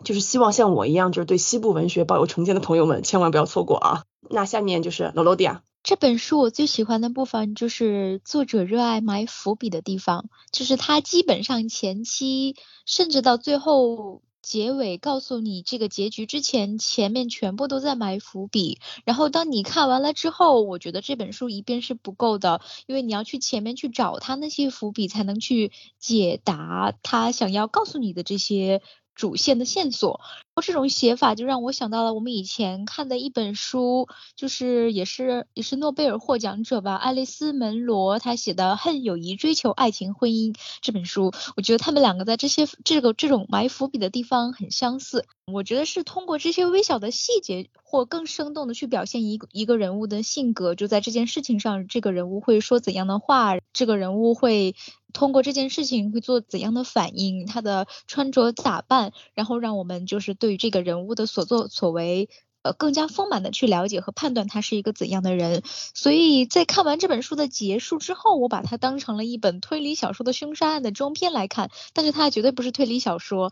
[0.04, 4.02] 就是希望像我一样，就是对西部文学抱有成见的朋友们，千万不要错过啊。
[4.28, 5.62] 那下面就是罗罗迪亚。
[5.86, 18.80] 这本书我最喜欢的部分就是作者热爱埋伏笔的地方，就是他基本上前期甚至到最后结尾告诉你这个结局之前，前面全部都在埋伏笔。
[19.04, 25.70] 然后当你看完了之后，我觉得这本书一遍是不够的，因为你要去前面去找他那些伏笔，才能去
[26.00, 28.82] 解答他想要告诉你的这些。
[29.16, 30.20] 主线的线索，
[30.62, 40.52] 这种写法就让我想到了我们以前看的一本书，就是也是也是诺贝尔获奖者吧，爱丽丝门罗她写的《恨友谊追求爱情婚姻》
[40.82, 45.24] 这本书，我觉得他们两个在这些这个这种埋伏笔的地方很相似。
[45.50, 54.74] 我觉得是通过这些微小的细节，或更生动的去表现一个一个人物的性格，就在这件事情上，这个人物会说怎样的话，这个人物会。
[55.16, 62.28] 通过这件事情会做怎样的反应，他的穿着打扮，然后让我们就是对于这个人物的所作所为，
[62.60, 65.62] 呃，更加丰满的去了解和判断他是一个怎样的人。
[65.64, 73.50] 所以在看完这本书的结束之后，我把它当成了一本推理小说的凶杀案的中篇来看，但是它绝对不是推理小说。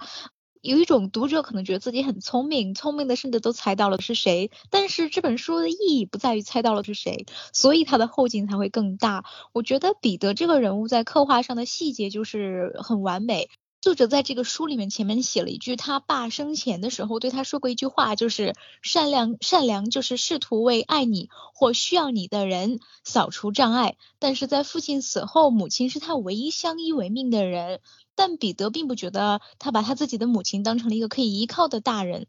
[0.64, 9.26] 有一种读者可能觉得自己很聪明，聪明的甚至都猜到了是谁，但是这本书的意义不在于猜到了是谁，所以它的后劲才会更大。
[9.52, 13.50] 我觉得彼得这个人物在刻画上的细节就是很完美。
[13.82, 27.80] 作者在这个书里面前面写了一句，他爸生前的时候对他说过一句话，就是善良善良就是试图为爱你或需要你的人扫除障碍，但是在父亲死后，母亲是他唯一相依为命的人。
[28.14, 32.26] 但彼得并不觉得他把他自己的母亲当成了一个可以依靠的大人。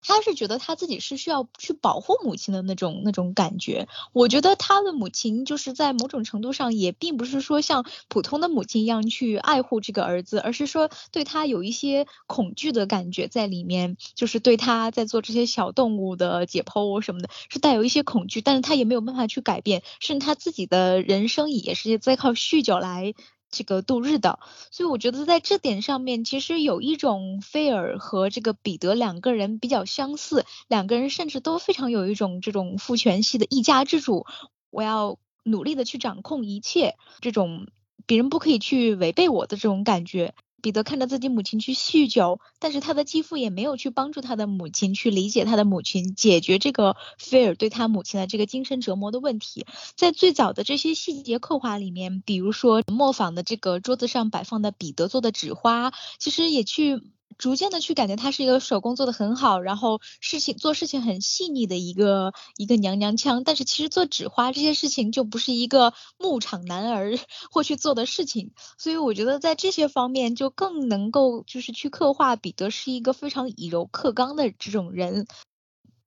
[0.00, 3.88] 他是觉得他自己是需要去保护母亲的那种那种感觉。
[4.12, 23.14] 我觉得他的母亲就是在某种程度上也并不是说像普通的母亲一样去爱护这个儿子，而是说对他有一些恐惧的感觉在里面，就是对他在做这些小动物的解剖什么的，是带有一些恐惧，但是他也没有办法去改变，甚至他自己的人生也是在靠酗酒来。
[23.50, 24.38] 这个度日的，
[24.70, 34.26] 所以我觉得在这点上面，其实有一种菲尔和这个彼得两个人比较相似，两个人甚至都非常有一种这种父权系的一家之主，
[34.70, 37.68] 我要努力的去掌控一切，这种
[38.06, 40.34] 别人不可以去违背我的这种感觉。
[40.60, 49.66] 彼得看着自己母亲去酗酒，但是他的继父也没有去帮助他的母亲去理解他的母亲，解决这个菲尔对他母亲的这个精神折磨的问题。
[49.94, 57.02] 在最早的这些细节刻画里面，比如说磨坊的这个桌子上摆放的彼得做的纸花，其实也去。
[57.38, 67.16] 逐渐的去感觉她是一个手工做的很好，然后事情做事情很细腻的一个一个娘娘腔，但是其实做纸花这些事情就不是一个牧场男儿
[67.50, 75.26] 会去做的事情，所以我觉得在这些方面就更能够就是去刻画彼得是一个非常以柔克刚的这种人。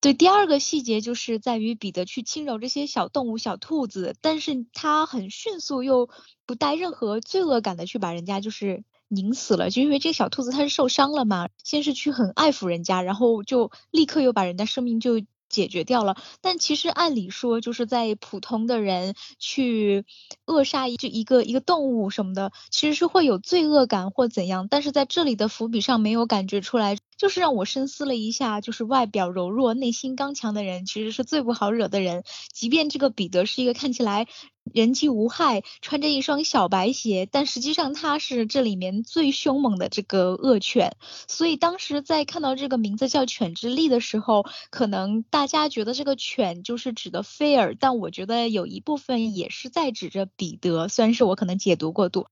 [0.01, 6.09] 对，第二个细节就是在于彼得去轻柔这些小动物小兔子，但是他很迅速又
[6.45, 8.83] 不带任何罪恶感的去把人家就是。
[9.13, 16.15] 拧死了，就因为这个小兔子它是受伤了嘛，先是去很爱抚人家，然后就立刻又把人家生命就解决掉了。
[16.39, 20.05] 但其实按理说，就是在普通的人去
[20.45, 26.97] 扼杀一一个一个动物什么的，其实是会有罪恶感或怎样，但是在这里的伏笔上没有感觉出来。
[27.17, 32.23] 就是让我深思了一下，就是外表柔弱、内心刚强的人，其实是最不好惹的人。
[32.51, 34.27] 即便这个彼得是一个看起来
[34.73, 40.95] 人机无害、穿着一双小白鞋，但实际上他是这里面最凶猛的这个恶犬。
[41.27, 52.27] 所以当时在看到这个名字叫“犬之力”的时候，可能大家觉得这个犬就是指的菲尔，但我觉得有一部分也是在指着彼得，虽然是我可能解读过度。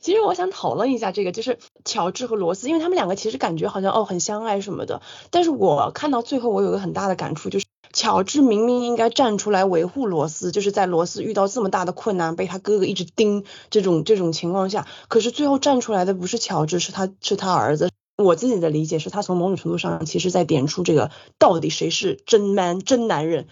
[0.00, 17.90] 其实我想讨论一下这个，就是乔治和罗斯，因为他们两个其实感觉好像哦很相爱什么的，但是我看到最后我有个很大的感触，就是乔治明明应该站出来维护罗斯，就是在罗斯遇到这么大的困难，被他哥哥一直盯这种这种情况下，可是最后站出来的不是乔治，是他是他儿子。
[18.16, 23.46] 我自己的理解是他从某种程度上，其实在点出这个到底谁是真 man 真男人。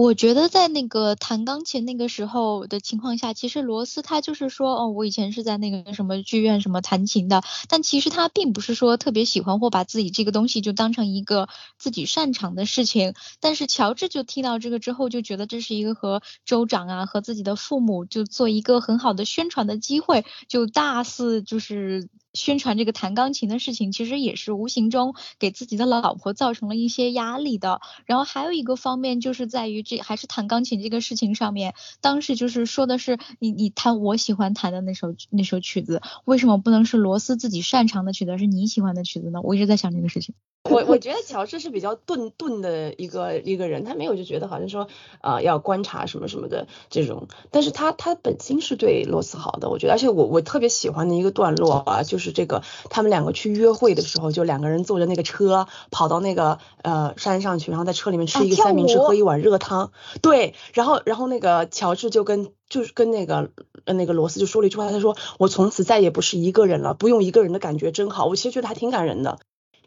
[0.00, 13.14] 我觉得在那个弹钢琴那个时候的情况下，其实罗斯他就是说，哦，我以前是在那个什么剧院什么弹琴的，但其实他并不是说特别喜欢或把自己这个东西就当成一个自己擅长的事情。
[13.40, 22.08] 但是乔治就听到这个之后，就觉得这是一个和州长啊和自己的父母就做一个很好的宣传的机会，就大肆就是。
[22.38, 27.80] 宣传这个弹钢琴的事情，其实也是无形中给自己的老婆造成了一些压力的。
[28.06, 39.40] 然后还有一个方面，就是在于这还是弹钢琴这个事情上面，当时就是说的是你你弹我喜欢弹的那首那首曲子，为什么不能是罗斯自己擅长的曲子，是你喜欢的曲子呢？
[39.42, 40.34] 我一直在想这个事情。
[40.74, 44.88] 我我觉得乔治是比较钝钝的一个一个人，他没有就觉得好像说
[45.20, 59.92] 呃要观察什么什么的这种，但是他他本心是对罗斯好的，我觉得，而且我我特别喜欢的一个段落啊，就是这个他们两个去约会的时候，就两个人坐着那个车跑到那个呃山上去，然后在车里面吃一个三明治，喝一碗热汤，
[60.22, 63.50] 对，然后然后那个乔治就跟就是跟那个
[63.86, 69.38] 那个罗斯就说了一句话，他说我从此再也不是一个人了，不用一个人的感觉真好，我其实觉得还挺感人的。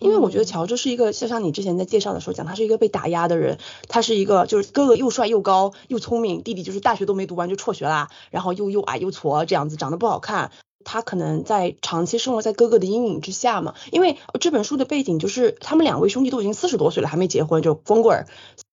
[0.02, 10.52] 因为我觉得乔治是一个，就像你之前在介绍的时候讲，他是一个被打压的人，他是一个就是哥哥又帅又高又聪明，弟弟就是大学都没读完就辍学啦，然后又又矮又矬这样子，长得不好看。
[10.84, 13.76] 他可能在长期生活在哥哥的阴影之下嘛。
[13.92, 18.26] 因为这本书的背景就是他们两位兄弟都已经四十多岁了，还没结婚就光棍儿。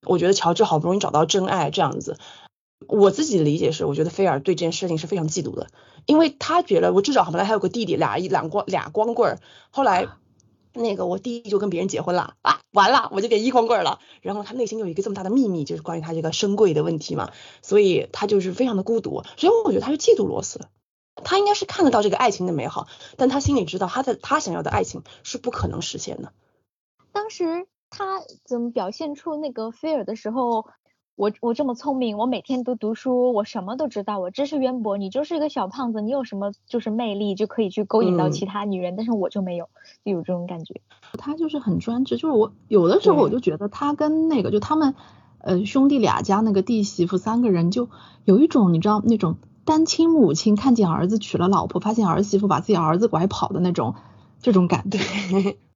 [0.06, 2.16] 我觉得乔治好不容易找到真爱这样子，
[2.86, 5.66] 我自己的理解是，我觉得菲尔对这件事情是非常嫉妒的，
[6.06, 9.38] 因为他觉得我至少本来还有个弟弟，俩一两光俩光棍儿，
[9.70, 10.08] 后来。
[10.78, 14.00] 那个我弟弟就跟别人结婚了啊，完了我就给一光棍了。
[14.22, 19.22] 然后他内心有一个这么大的秘密，就是关于他这个身贵的问题嘛，所以他就是非常的孤独。
[19.36, 20.60] 所以我觉得他是嫉妒罗斯，
[21.22, 26.32] 他应该是看得到这个爱情的美好，但他心里知道他的他想要的爱情是不可能实现的。
[27.12, 30.66] 当时他怎么表现出那个菲尔的时候？
[31.18, 34.96] 我我这么聪明，我每天都读书，我什么都知道，我知识渊博。
[34.96, 39.68] 你就是一个小胖子，你有什么就是魅力就可以去勾引到其他女人，但是我就没有，
[40.04, 40.80] 就有这种感觉。
[41.14, 44.94] 他就是很专制，就是我有的时候我就觉得他跟那个就他们
[45.40, 47.88] 呃兄弟俩家那个弟媳妇三个人就
[48.24, 53.96] 有一种你知道那种单亲母亲看见儿子娶了老婆，发现儿媳妇把自己儿子拐跑的那种
[54.40, 55.00] 这种感觉。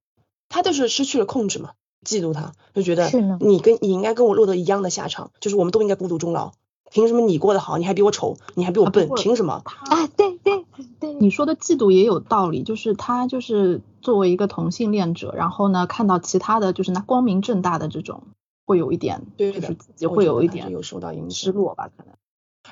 [0.48, 1.70] 他就是失去了控制嘛。
[2.04, 6.52] 嫉妒他，就觉得你跟你应该跟我落得一样的下场，就是我们都应该孤独终老。
[6.90, 9.08] 凭什么你过得好，你还比我丑，你还比我笨？
[9.16, 9.62] 凭什么？
[9.64, 10.66] 啊，对对
[11.00, 18.24] 对，你说的嫉妒也有道理，就是他就是作为一个同性恋者，然后呢，看到其他的就是那光明正大的这种，
[18.66, 22.12] 会有一点，就是自己会有一点有受到影响，失落吧，可能。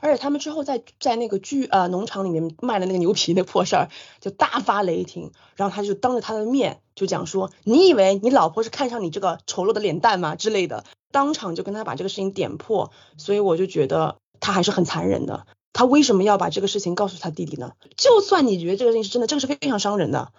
[0.00, 3.88] 而且他们之后在在那个剧呃农场里面卖的那个牛皮那破事儿，
[4.20, 15.46] 就大发雷霆，然后他就当着他的面就讲说，你以为你老婆是看上你这个丑陋的脸蛋吗之类的，当场就跟他把这个事情点破，所以我就觉得他还是很残忍的。
[15.72, 17.72] 他为什么要把这个事情告诉他弟弟呢？
[17.96, 20.32] 就算你觉得这个事情是真的，这个是非常伤人的。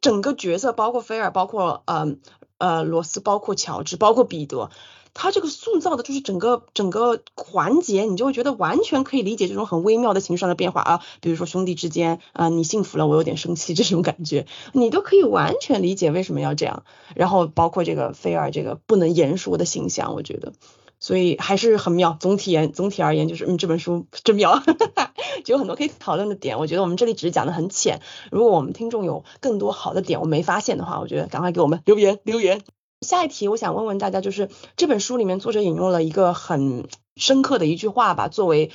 [0.00, 2.16] 整个角色包括菲尔，包括呃
[2.58, 4.70] 呃罗斯，包括乔治，包括彼得。
[5.14, 16.84] 他这个塑造的就是整个整个环节，你就会觉得完全可以理解这种很微妙的情绪上的变化啊，比如说兄弟之间啊，你幸福了，我有点生气 这种感觉，你都可以完全理解为什么要这样。
[17.14, 20.52] 然后包括这个菲尔这个不能言说的形象，我觉得，
[21.00, 22.16] 所以还是很妙。
[22.20, 24.62] 总体言总体而言，就是嗯，这本书真妙，
[25.44, 26.58] 就有很多可以讨论的点。
[26.58, 28.00] 我觉得我们这里只是讲的很浅，
[28.30, 32.62] 如果我们听众有更多好的点我没发现的话，我觉得赶快给我们留言留言。
[33.00, 36.86] 下一题，我想问问大家，就是这本书里面作者引用了一个很
[37.16, 38.70] 深刻的一句话吧，作为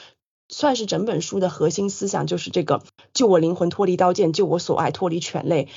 [0.49, 5.67] 算是整本书的核心思想，就是这个“救我灵魂脱离刀剑，救我所爱脱离犬类”。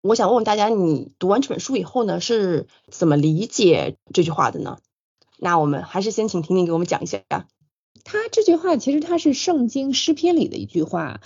[0.00, 4.78] 我想问问大家，你读完这本书以后呢，是怎么理解这句话的呢？
[5.38, 7.22] 那我们还是先请婷婷给我们讲一下。
[8.02, 11.20] 他这句话其实他是圣经诗篇里的一句话。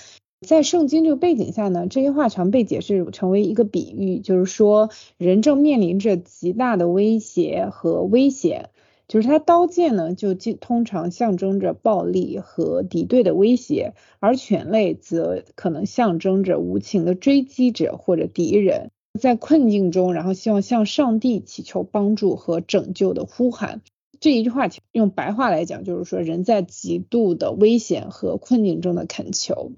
[0.46, 8.70] 在圣经这个背景下呢，这些话常被解释成为一个比喻，就是说人正面临着极大的威胁和危险，
[9.08, 23.82] 就是他刀剑呢就通常象征着暴力和敌对的威胁，而犬类则可能象征着无情的追击者或者敌人，在困境中，然后希望向上帝祈求帮助和拯救的呼喊。
[24.20, 29.72] 这一句话用白话来讲，就是说人在极度的危险和困境中的恳求。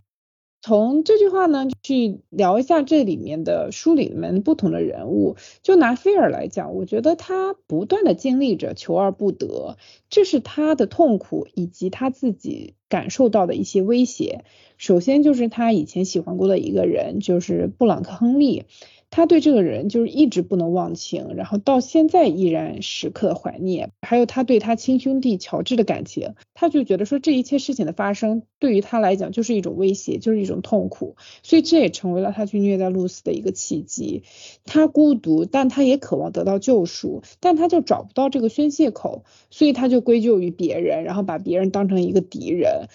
[0.62, 5.36] 从这句话呢，去聊一下这里面的书里面不同的人物。
[5.62, 9.78] 就拿菲尔来讲，我觉得他不断的经历着求而不得，
[10.10, 14.44] 这是他的痛苦以及他自己感受到的一些威胁。
[14.76, 18.64] 首先就是他以前喜欢过的一个人，就是布朗克·亨利。
[19.10, 23.90] 他对这个人就是一直不能忘情，然后到现在依然时刻怀念。
[24.02, 34.22] 还有他对他亲兄弟乔治的感情，他就觉得说这一切事情的发生对于他来讲就是一种威胁，就是一种痛苦，所以这也成为了他去虐待露丝的一个契机。
[34.64, 42.86] 他孤独，但他也渴望得到救赎，但他就找不到这个宣泄口，所以他就归咎于别人，然后把别人当成一个敌人。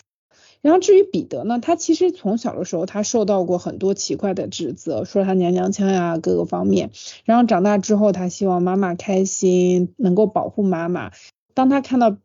[0.66, 6.90] 然后至于彼得呢，他其实从小的时候他受到过很多奇怪的指责，说他娘娘腔呀各个方面。
[7.24, 11.12] 然后长大之后，他希望妈妈开心，能够保护妈妈。
[11.54, 12.18] 当他看到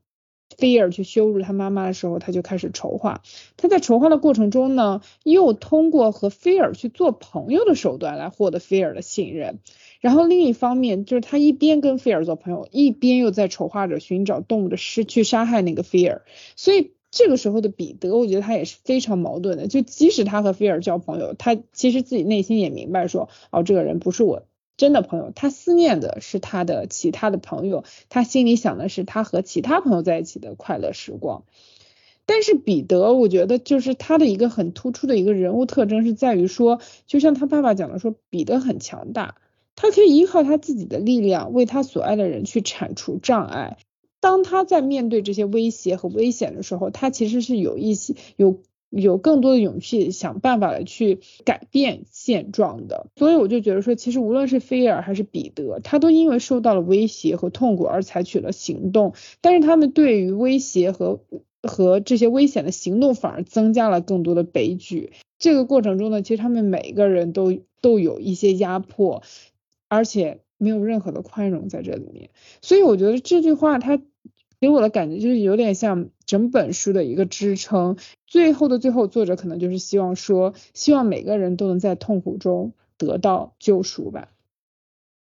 [0.56, 3.20] 菲尔去羞辱他妈妈的时候，他就开始筹划。
[3.58, 9.58] 他在筹划的过程中呢，又通过和菲尔去做朋友的手段来获得菲尔的信任。
[10.00, 16.22] 然后另一方面，就是他一边跟菲尔做朋友，一边又在筹划着寻找动物的尸去杀害那个菲尔。
[16.56, 16.92] 所以。
[17.10, 19.66] 这个时候的彼得，我觉得他也是非常矛盾的。
[19.66, 24.44] 就即使他和菲尔交朋友，他其实自己内心也明白说，哦，这个人不是我
[24.76, 25.32] 真的朋友。
[25.34, 31.42] 他思念的是他的其他的朋友，他心里想的是他和其他朋友在一起的快乐时光。
[32.26, 39.34] 但是彼得，我觉得就是他的一个很突出的一个人物特征是在于说，就像他爸爸讲的说，彼得很强大，
[39.74, 43.78] 他可以依靠他自己的力量，为他所爱的人去铲除障碍。
[44.20, 48.60] 当他在面对这些威胁和危险的时候，他其实是有一些有
[48.90, 53.06] 有更多的勇气，想办法来去改变现状的。
[53.16, 59.14] 所以我就觉得说，其实无论是菲尔还是彼得，他都因为受到了威胁和痛苦而采取了行动。
[59.40, 61.20] 但是他们对于威胁和
[61.62, 65.12] 和这些危险的行动，反而增加了更多的悲剧。
[65.38, 69.22] 这个过程中呢，其实他们每一个人都都有一些压迫，
[69.88, 72.30] 而且没有任何的宽容在这里面。
[72.60, 74.02] 所以我觉得这句话他。
[74.60, 77.96] 给我的感觉就是有点像整本书的一个支撑，
[78.26, 84.28] 最后的最后，作者可能就是希望说，希望每个人都能在痛苦中得到救赎吧。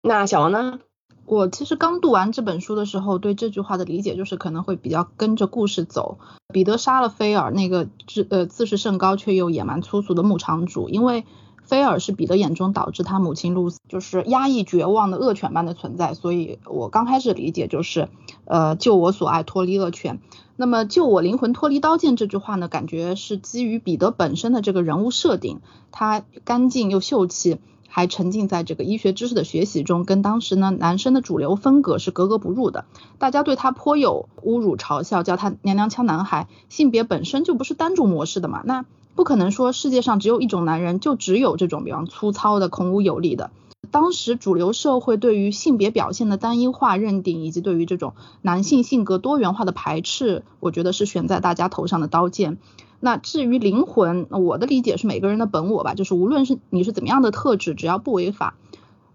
[0.02, 0.80] 那小王呢？
[1.26, 6.20] 我其实刚读完这本书的时候，对这句话的理解就是可能会比较跟着故事走。
[6.54, 11.26] 彼得杀了菲尔那个自呃自视甚高却又野蛮粗俗的牧场主，因为。
[11.66, 18.08] 菲尔是彼得眼中导致他母亲露丝就是压抑绝望的恶犬般的存在，所以我刚开始理解就是，
[18.46, 20.20] 呃，救我所爱，脱离恶犬。
[20.56, 25.60] 那么救我灵魂脱离刀剑这句话呢，感觉是基于彼得本身的这个人物设定，
[25.92, 27.58] 他干净又秀气，
[27.90, 32.86] 还沉浸在这个医学知识的学习中，跟当时呢男生的主流风格是格格不入的。
[33.18, 38.86] 大家对他颇有侮辱嘲笑，叫他娘娘腔男孩，性别本身就不是单种模式的嘛，那。
[39.16, 43.52] 不可能说世界上只有一种男人，就只有这种比方粗糙的、孔武有力的。
[43.92, 52.58] 当时主流社会对于性别表现的单一化认定，以及对于这种男性性格多元化的排斥，我觉得是悬在大家头上的刀剑。
[53.00, 58.56] 那至于灵魂，我的理解是每个人的本我吧，就是无论是你是怎么样的特质，只要不违法，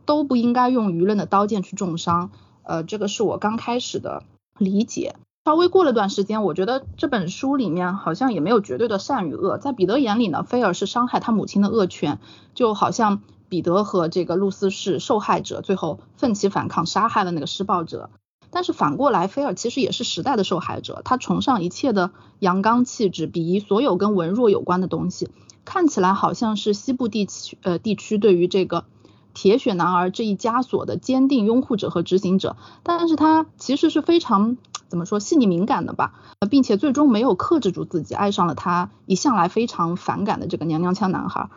[0.07, 2.31] 都不应该用舆论的刀剑去重伤。
[2.63, 4.23] 呃，这个是我刚开始的
[4.57, 5.17] 理解。
[5.51, 9.59] 稍微过了段时间，我觉得这本书里面好像也没有绝对的善与恶。
[9.59, 12.21] 在彼得眼里呢，菲尔是伤害他母亲的恶犬，
[12.55, 18.11] 就好像彼得和这个露丝是受害者，最后奋起反抗，杀害了那个施暴者。
[18.53, 25.31] 但是反过来，菲尔其实也是时代的受害者，他崇尚一切的阳刚气质，鄙夷所有跟文弱有关的东西，
[25.65, 28.85] 看起来好像是西部地区呃地区对于这个。
[29.33, 34.57] 铁血男儿这一枷锁的坚定拥护者和执行者，但是他其实是非常
[34.91, 36.13] 怎么说细腻敏感的吧，
[36.51, 41.49] 并且最终没有克制住自己，爱上了他一向来非常反感的这个娘娘腔男孩。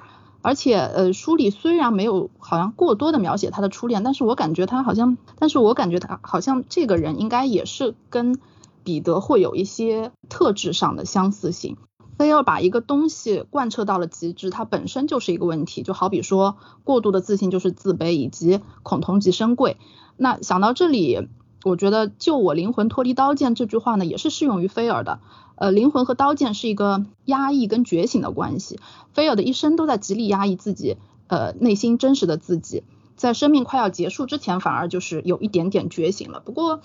[0.41, 8.39] 而且呃书里虽然没有好像过多的描写他的初恋，但是我感觉他好像，但是我感觉他好像这个人应该也是跟
[8.83, 11.77] 彼得会有一些特质上的相似性。
[12.15, 15.81] 非要把一个东西贯彻到了极致，它本身就是一个问题。
[15.81, 19.77] 就好比说，过度的自信就是自卑，以及恐同即生贵。
[20.15, 21.27] 那想到这里，
[21.63, 25.19] 我觉得“救我灵魂脱离刀剑”这句话呢，也是适用于菲尔的。
[25.55, 28.79] 呃，灵魂和刀剑是一个压抑跟觉醒的关系。
[29.13, 30.97] 菲尔的一生都在极力压抑自己，
[31.27, 32.83] 呃，内心真实的自己。
[33.15, 36.41] 在生命快要结束之前，反而就是有一点点觉醒了。
[36.43, 36.81] 不过，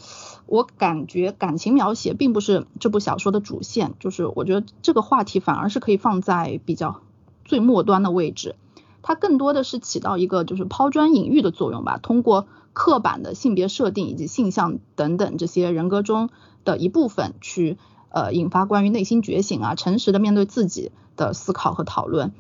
[0.46, 7.00] 我感觉感情描写并不是这部小说的主线，就是我觉得这个话题反而是可以放在比较
[7.46, 8.54] 最末端的位置。
[9.00, 12.46] 它更多的是起到一个就是抛砖引玉的作用吧，通过
[12.78, 16.30] 刻板的性别设定以及性向等等这些人格中
[16.64, 17.76] 的一部分，去
[18.08, 22.32] 呃引发关于内心觉醒啊、诚实的面对自己的思考和讨论。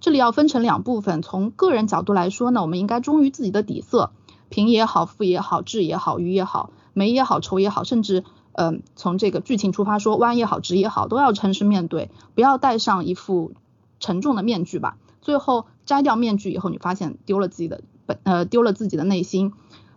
[0.00, 4.12] 这里要分成两部分，从个人角度来说呢，我们应该忠于自己的底色，
[4.48, 13.52] 贫也好，富也好，智也好，愚也好，美也好，丑也好，甚至，嗯，从这个剧情出发说，弯也好，直也好，都要诚实面对，不要戴上一副
[14.00, 14.96] 沉重的面具吧。
[15.20, 19.52] 最后摘掉面具以后，你发现丢了自己的本，呃，丢了自己的内心。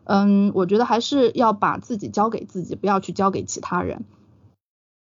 [0.09, 4.05] 嗯，我觉得还是要把自己交给自己，不要去交给其他人。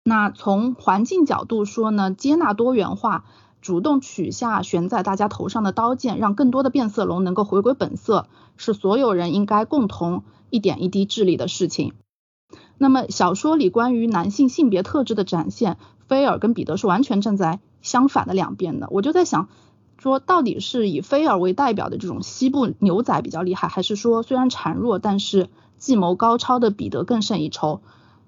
[0.02, 3.26] 那从环境角度说呢，接纳多元化，
[3.60, 11.92] 主动取下悬在大家头上的刀剑，让更多的变色龙能够回归本色，是所有人应该共同一点一滴治理的事情。
[12.78, 15.76] 那么小说里关于男性性别特质的展现，
[16.06, 18.88] 菲尔跟彼得是完全站在相反的两边的。
[18.90, 19.50] 我就在想，
[19.98, 27.80] 说到底是以菲尔为代表的这种西部牛仔比较厉害，还是说虽然孱弱，但是计谋高超的彼得更胜一筹？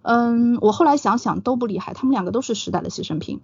[0.03, 3.41] 嗯，我后来想想都不厉害，他们两个都是时代的牺牲品。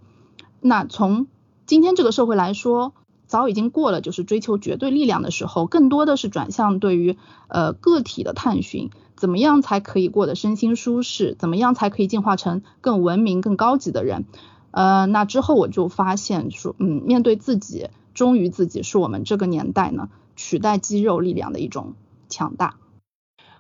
[0.61, 1.27] 那从
[1.67, 2.95] 今天这个社会来说，
[3.27, 7.17] 早已经过了就是追求绝对力量的时候，更多的是转向对于
[7.49, 14.25] 呃个体的探寻，怎么样才可以过得身心舒适，怎么样才可以进化成更文明、更高级的人。
[14.71, 21.95] 呃，那之后我就发现说，嗯，面对自己，忠于自己，是我们这个年代呢取代肌肉力量的一种
[22.31, 22.77] 强大。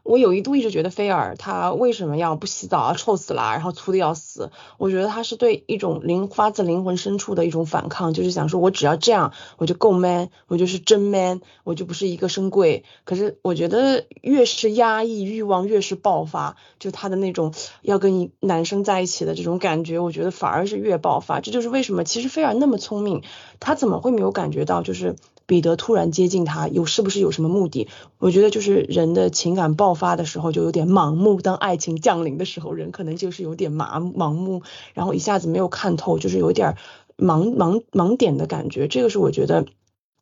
[0.07, 4.53] 我有一度一直觉得菲尔他为什么要不洗澡啊，臭死了，然后粗的要死。
[4.79, 12.85] 我觉得他是对一种灵发自灵魂深处的一种反抗，就是想说我只要这样，我就够 man，我就是真 man，我就不是一个深贵。
[13.05, 17.53] 可是我觉得越是压抑欲望，越是爆发，就他的那种
[17.83, 21.41] 要跟男生在一起的这种感觉，我觉得反而是越爆发。
[21.41, 23.23] 这就是为什么其实菲尔那么聪明，
[23.59, 25.17] 他怎么会没有感觉到就是。
[25.47, 27.89] 彼得突然接近他，有是不是有什么目的？
[28.19, 36.77] 我觉得就是人的情感爆发的时候就有点盲目，当爱情降临的时候，人可能就是有点麻盲目，然后一下子没有看透，就是有点
[37.17, 38.89] 盲盲盲点的感觉。
[38.89, 39.67] 这个是我觉得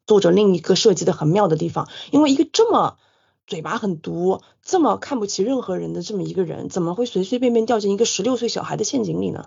[0.07, 2.99] 作者另一个设计的很妙的地方，因为一个这么
[3.47, 9.47] 嘴巴很毒、这么看不起任何人的这么一个人，怎么会随随便便掉进一个十六岁小孩的陷阱里呢？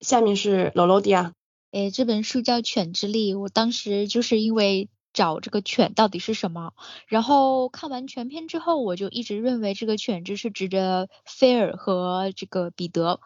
[0.00, 1.32] 下面是罗罗迪亚。
[1.72, 6.72] 诶，这本书叫《犬之力》，我当时就是因为找这个犬到底是什么，
[7.06, 13.20] 然后看完全篇之后，我就一直认为这个犬只是指着菲尔和这个彼得，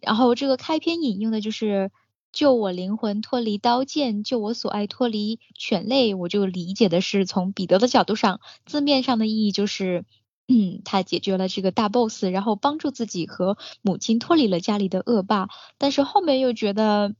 [0.00, 1.90] 然后这个开篇引用的就是
[2.32, 10.06] “救我灵魂脱离刀剑，救我所爱脱离犬类”，我就理解的是从彼得的角度上，字面上的意义就是，
[10.48, 17.14] 嗯，他解决了这个大 boss，然后帮助自己和母亲脱离了家里的恶霸，但是后面又觉得。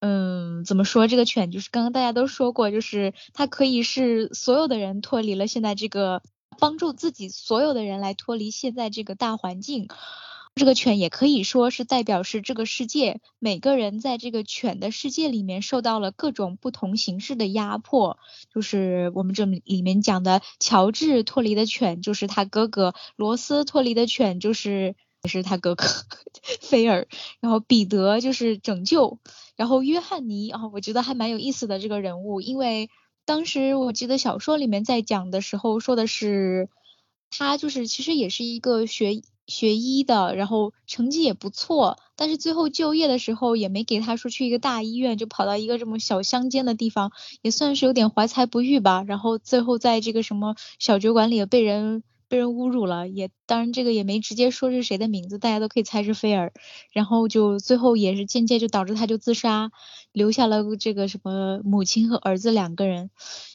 [0.00, 6.22] 嗯，怎么说这个犬就是刚刚大家都说过，就是它可以是所有的人脱离了现在这个，
[6.58, 9.88] 帮助自己所有的人来脱离现在这个大环境。
[10.54, 18.18] 这个犬也可以说是代表是这个世界，每个人在这个犬的世界里面受到了各种不同形式的压迫。
[18.52, 25.84] 就是我们这里面讲的乔治脱离的犬就是他哥哥，罗斯脱离的犬就是也是他哥哥
[26.60, 27.06] 菲尔，
[27.40, 29.18] 然后彼得就是拯救。
[29.56, 32.90] 然后约翰尼啊，我觉得还蛮有意思的这个人物，因为
[33.24, 36.68] 当时我记得小说里面在讲的时候说的是，
[37.30, 47.10] 他就是其实也是一个学学医的，然后成绩也不错，但是最后就业的时候也没给他说去一个大医院，就跑到一个这么小乡间的地方，
[47.42, 49.02] 也算是有点怀才不遇吧。
[49.02, 52.04] 然后最后在这个什么小酒馆里被人。
[52.28, 56.52] 被人侮辱了，也当然这个也没直接说是谁的名字，大家都可以猜是菲尔。
[56.92, 59.70] 然后就最后也是间接就导致他就自杀，
[60.12, 63.10] 留下了这个什么母亲和儿子两个人。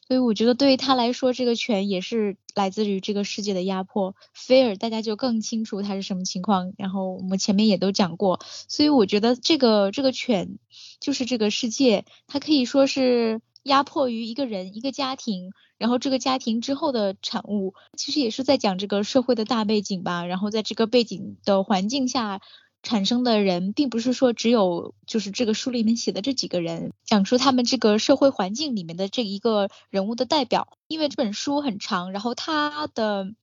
[0.08, 4.16] 所以我觉得对于他来说，这个犬也是来自于这个世界的压迫。
[4.34, 8.40] 菲尔大家就更清楚他是什么情况，然后我们前面也都讲过。
[8.68, 10.58] 所以我觉得这个这个犬
[11.00, 13.42] 就是这个世界，它可以说是。
[13.64, 20.26] 压迫于一个人、一个家庭，然后这个家庭之后的产物，其实也是在讲这个社会的大背景吧。
[20.26, 22.42] 然后在这个背景的环境下
[22.82, 30.78] 产生的人，并不是说只有就是这个书里面写的这几个人，讲述他们这个社会环境里面的这一个人物的代表。
[30.88, 33.34] 因为这本书很长，然后它的。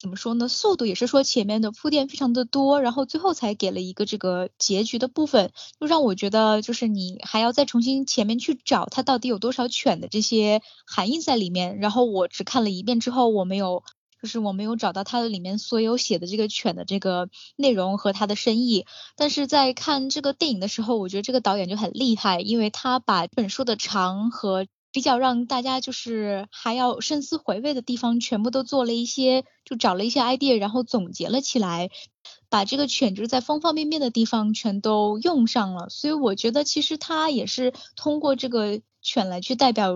[0.00, 0.48] 怎么说呢？
[0.48, 11.78] 速度也是说前面的铺垫非常的多，然后最后才给了一个这个结局的部分，就让我觉得就是你还要再重新前面去找它到底有多少犬的这些含义在里面。
[11.80, 13.82] 然后我只看了一遍之后，我没有
[14.22, 18.86] 就是我没有找到它的里面所有写的这个犬的这个内容和它的深意。
[19.16, 24.66] 但是在看这个电影的时候，我觉得这个导演就很厉害，因为他把本书的长和。
[24.92, 31.90] 比较让大家就是还要深思回味的地方，全部都做了一些，就找了一些 idea，然后总结了起来，
[32.48, 35.88] 把这个犬就是在方方面面的地方全都用上了。
[35.90, 39.94] 所以我觉得其实它也是通过这个犬来去代表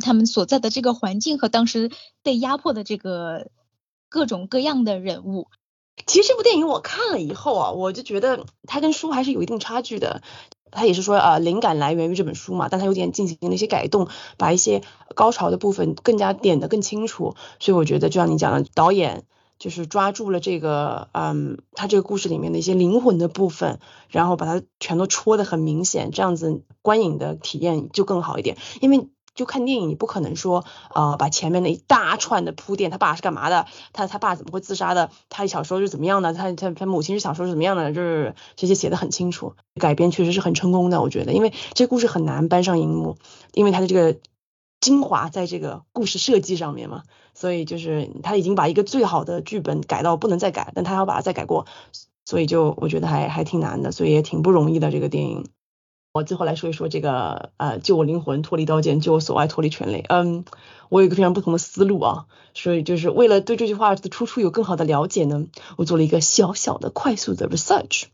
[0.00, 1.90] 他们所在的这个环境和当时
[2.22, 3.50] 被压迫的这个
[4.08, 5.48] 各种各样的人物。
[6.06, 10.22] 其实这部电影我看了以后啊，我就觉得它跟书还是有一定差距的。
[10.70, 14.82] 他也是说呃，灵感来源于这本书嘛，但他有点进行了一些改动，把一些
[15.14, 17.34] 高潮的部分更加点得更清楚。
[17.58, 19.24] 所以我觉得，就像你讲的，导演
[19.58, 29.08] 就是抓住了这个，嗯，他这个故事里面的一些灵魂的部分，然后把它全都戳得很明显，这样子观影的体验就更好一点，因为。
[29.34, 30.64] 就看电影，你不可能说，
[30.94, 43.16] 呃，把前面的一大串的铺垫，他爸是干嘛的，他他爸怎么会自杀的，他小时候是怎么样的，他他他母亲是小时候是怎么样的，就是这些写的很清楚，改编确实是很成功的，我觉得，因为这故事很难搬上荧幕，
[43.52, 44.18] 因为他的这个
[44.80, 47.02] 精华在这个故事设计上面嘛，
[47.34, 51.66] 所以就是他已经把一个最好的剧本改到不能再改，但他要把它再改过，
[52.24, 55.46] 所以就我觉得还还挺难的，所以也挺不容易的这个电影。
[56.12, 60.04] 我最后来说一说这个，呃，救我灵魂脱离刀剑，救我所爱脱离权力。
[60.08, 60.44] 嗯，
[60.88, 65.46] 我有一个非常不同的思路啊，所以就是为了对这句话的出处有更好的了解呢，
[65.76, 68.06] 我做了一个小小的快速的 research。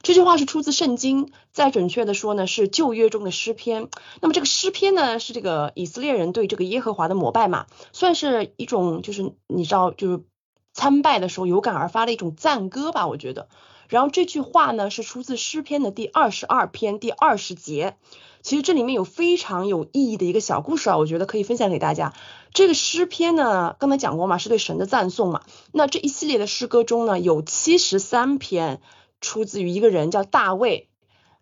[0.00, 3.88] 这句话是出自圣经，再准确的说呢，是旧约中的诗篇。
[4.22, 10.24] 那么这个诗篇呢，是这个以色列人对这个耶和华的膜拜嘛，算是一种就是你知道就是
[10.72, 13.48] 参拜的时候有感而发的一种赞歌吧，我觉得。
[13.94, 17.96] 然后这句话呢是出自诗篇的第二十二篇第二十节，
[18.42, 22.12] 其实这里面有非常有意义的一个小故事啊，我觉得可以分享给大家。
[22.52, 25.42] 这个诗篇呢，刚才讲过嘛，是对神的赞颂嘛。
[25.70, 28.80] 那这一系列的诗歌中呢，有七十三篇
[29.20, 30.88] 出自于一个人叫大卫，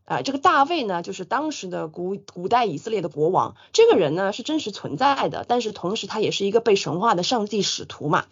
[0.04, 8.26] 啊，这个大卫呢就是当时的古古代以色列的国王，这个人呢是真实存在的，但是同时他也是一个被神化的上帝使徒嘛。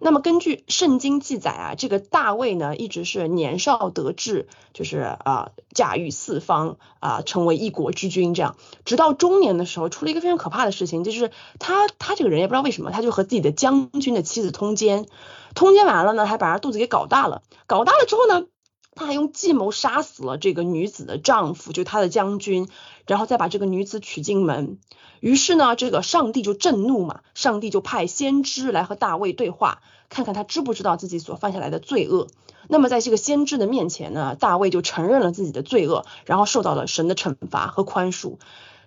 [0.00, 8.56] 那么根据圣经记载啊，这个大卫呢一直是年少得志，就是啊驾驭四方啊，成为一国之君这样。
[8.84, 15.06] 直到中年的时候，出了一个非常可怕的事情，就是他他这个人也不知道为什么，他就和自己的将军的妻子通奸，
[15.54, 18.46] 通奸完了呢，还把他肚子给搞大了，搞大了之后呢，
[18.94, 22.68] 他还用计谋杀死了这个女子的丈夫，就他的将军，
[23.06, 24.78] 然后再把这个女子娶进门。
[25.20, 32.26] 于是呢，这个上帝就震怒嘛，上帝就派先知来和大卫对话，看看他知不知道自己所犯下来的罪恶。
[32.68, 38.36] 那么在这个先知的面前呢，大卫就承认了自己的罪恶，然后受到了神的惩罚和宽恕。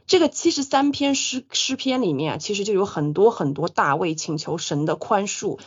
[0.07, 5.59] 这个七十三篇诗诗篇里面啊，其实就有很多很多大卫请求神的宽恕，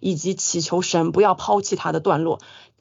[0.00, 2.38] 以及祈求神不要抛弃他的段落。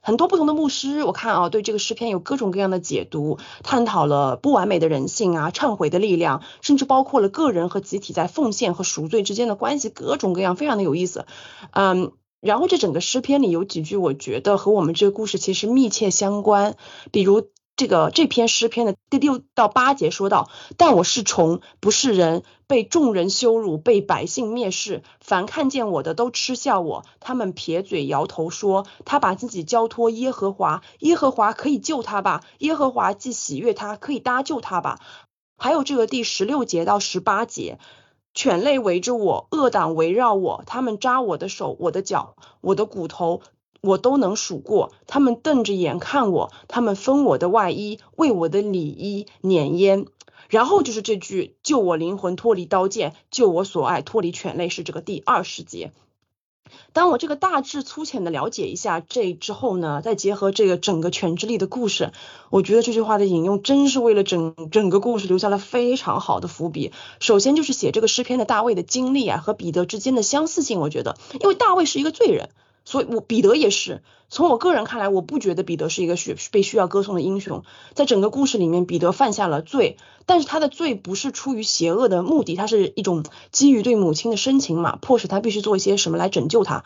[0.08, 11.26] 很多不同的牧师，我看啊，对这个诗篇有各种各样的解读，探讨了不完美的人性啊，忏悔的力量，甚至包括了个人和集体在奉献和赎罪之间的关系，各种各样，非常的有意思。
[11.72, 16.78] 嗯，然后这整个诗篇里有几句，我觉得和我们这个故事其实密切相关，
[17.12, 17.49] 比如。
[17.78, 34.99] 这个这篇诗篇的第六到八节说到，但我是虫，不是人，被众人羞辱，被百姓蔑视，凡看见我的都嗤笑我，他们撇嘴摇头说，他把自己交托耶和华，耶和华可以救他吧，耶和华既喜悦他，可以搭救他吧。
[35.55, 37.78] 还有这个第十六节到十八节，
[38.34, 43.43] 犬类围着我，恶党围绕我，他们扎我的手，我的脚，我的骨头。
[43.82, 50.05] 我都能数过，他们瞪着眼看我，他们分我的外衣，为我的里衣碾烟。
[50.49, 55.91] 然后就是这句“救我灵魂脱离刀剑，救我所爱脱离犬类”，是这个第二十节。
[56.93, 62.11] 当我这个大致粗浅的了解一下这之后呢，再结合这个整个犬之力的故事，
[62.49, 66.91] 我觉得这句话的引用真是为了整整个故事留下了非常好的伏笔。
[67.19, 72.49] 首先就是写这个诗篇的大卫的经历啊，和彼得之间的相似性，我觉得，因为大卫是一个罪人。
[72.88, 74.01] 所以，我彼得也是。
[74.29, 77.63] 从我个人看来，我不觉得彼得是一个需被需要歌颂的英雄。
[77.93, 86.85] 在整个故事里面，彼得犯下了罪，但是他的罪不是出于邪恶的目的，他是一种基于对母亲的深情嘛，迫使他必须做一些什么来拯救他。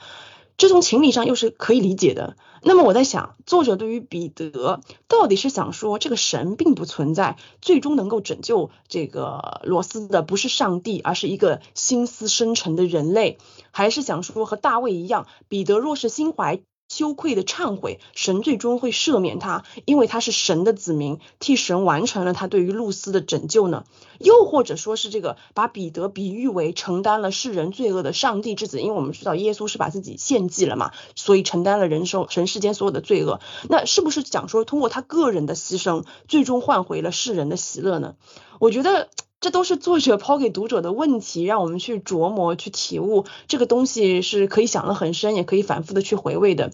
[0.61, 2.37] 这从情理上又是可以理解的。
[2.61, 13.39] 那么我在想，作者对于彼得到底是想说这个神并不存在，最终能够拯救这个罗斯的不是上帝，而是一个心思深沉的人类，
[13.71, 16.61] 还是想说和大卫一样，彼得若是心怀。
[16.91, 23.85] 羞愧的忏悔，神最终会赦免他，因为他是神的子民，替神完成了他对于露丝的拯救呢？
[24.19, 33.39] 又或者说是这个把彼得比喻为承担了世人罪恶的上帝之子，因为我们知道耶稣是把自己献祭了嘛，所以承担了人生神世间所有的罪恶。
[33.69, 38.15] 那是不是讲说通过他个人的牺牲，最终换回了世人的喜乐呢？
[38.59, 39.07] 我觉得
[39.41, 43.25] 这都是作者抛给读者的问题，让我们去琢磨、去体悟。
[43.47, 46.71] 这个东西是可以想得很深，也可以反复的去回味的。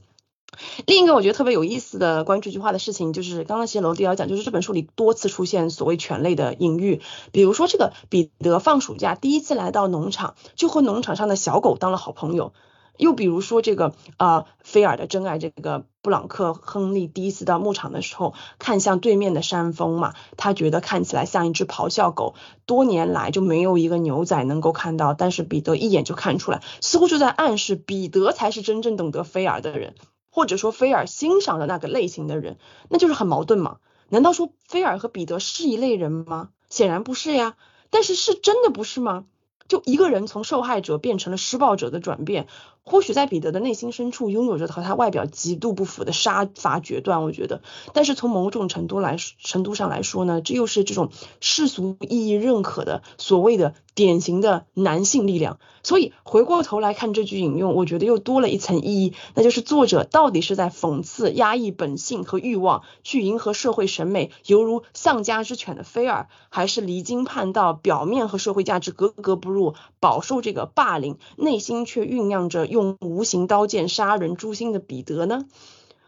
[0.86, 7.02] 另一个我觉得特别有意思的关于这句话的事情，就是刚刚其实楼迪要讲，就是这本书里多次出现所谓犬类的隐喻，
[7.32, 12.52] 比如说这个彼得放暑假第一次来到农场，就和农场上的小狗当了好朋友。
[12.98, 22.36] 又比如说这个呃菲尔的真爱，这个布朗克亨利第一次到牧场的时候，看向对面的山峰嘛，他觉得看起来像一只咆哮狗，
[22.66, 29.96] 多年来就没有一个牛仔能够看到，但是彼得一眼就看出来，似乎就在暗示彼得才是真正懂得菲尔的人。
[30.30, 33.78] 或者说菲尔欣赏的那个类型的人，那就是很矛盾嘛？
[34.10, 36.50] 难道说菲尔和彼得是一类人吗？
[36.70, 37.56] 显然不是呀。
[37.90, 39.26] 但是是真的不是吗？
[39.68, 42.46] 就一个人从受害者变成了施暴者的转变，
[42.90, 47.62] 或许在彼得的内心深处拥有着和他外表极度不符的杀伐决断，我觉得。
[47.94, 51.10] 但是从某种程度来程度上来说呢，这又是这种
[51.42, 55.60] 世俗意义认可的所谓的典型的男性力量。
[55.84, 69.76] 所以回过头来看这句引用，我觉得又多了一层意义，那就是作者到底是在讽刺压抑本性和欲望，去迎合社会审美，犹如丧家之犬的菲尔，还是离经叛道，表面和社会价值格格不入。
[70.00, 75.46] 饱受这个霸凌，内心却酝酿着用无形刀剑杀人诛心的彼得呢？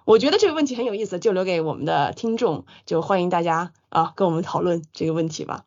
[0.05, 5.65] 我觉得这个问题很有意思，就留给我们的听众，就欢迎大家啊跟我们讨论这个问题吧。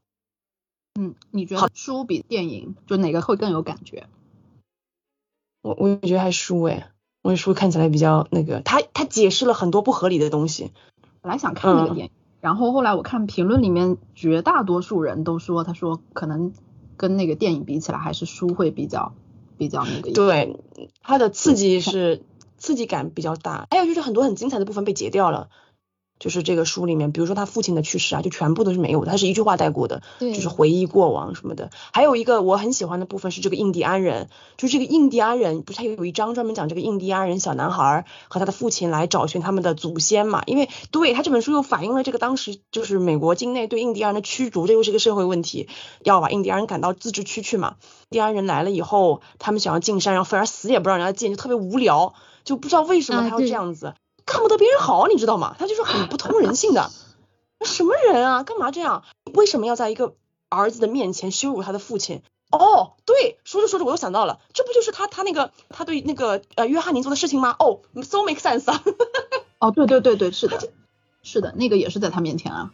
[0.94, 4.06] 嗯，你觉得书比电影就哪个会更有感觉？
[5.62, 6.92] 我我觉得还书哎，
[7.22, 10.70] 我觉得书看起来比较那个，他他解释了很多不合理的东西。
[11.20, 16.52] 本来想看那个电影，然后后来我看评论里面，绝大多数人都说，他说可能。
[16.94, 19.12] 跟那个电影比起来，还是书会比较
[19.58, 20.12] 比较那个。
[20.12, 20.56] 对，
[21.02, 22.22] 它的刺激是
[22.58, 25.48] 刺激感比较大，还有就是很多很精彩的部分被截掉了。
[26.22, 31.70] 就是这个书里面，比如说他父亲的去世啊，就全部都是没有的，他是一句话带过的，就是回忆过往什么的。
[31.92, 40.44] 还有一个我很喜欢的部分是这个印第安人，就这个印第安人，不是他有一章专门讲这个印第安人小男孩和他的父亲来找寻他们的祖先嘛？
[40.46, 45.68] 因为对他这本书又反映了这个当时就是美国境内对印第安人的驱逐，这又是个社会问题，
[46.04, 47.74] 要把印第安人赶到自治区去嘛。
[48.10, 52.14] 印第安人来了以后，他们想要进山，然后反而死也不让人家进，就特别无聊，
[52.44, 53.94] 就不知道为什么他要这样子。
[54.26, 55.56] 看不得别人好，你知道吗？
[55.58, 56.90] 他就是很不通人性的，
[57.64, 58.42] 什么人啊？
[58.42, 59.04] 干嘛这样？
[59.34, 60.14] 为什么要在一个
[60.48, 62.22] 儿子的面前羞辱他的父亲？
[62.50, 67.56] 哦，对，说着说着我又想到了，这不就是他他那个他对那个呃约翰尼做的事情吗？
[67.58, 68.82] 哦，so make sense 啊。
[69.58, 70.58] 哦，对对对对，是的，
[71.22, 72.70] 是的，那个也是在他面前啊。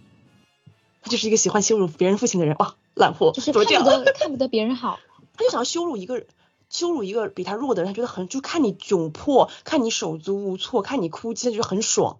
[1.01, 4.99] 他就是一个喜欢羞辱别人父亲的人哇，懒货，就是看不得看不得别人好，
[5.37, 6.27] 他就想要羞辱一个人。
[6.71, 12.19] 羞辱一个比他弱的人，他觉得很就看你窘迫，看你手足无措，看你哭泣，他觉得很爽。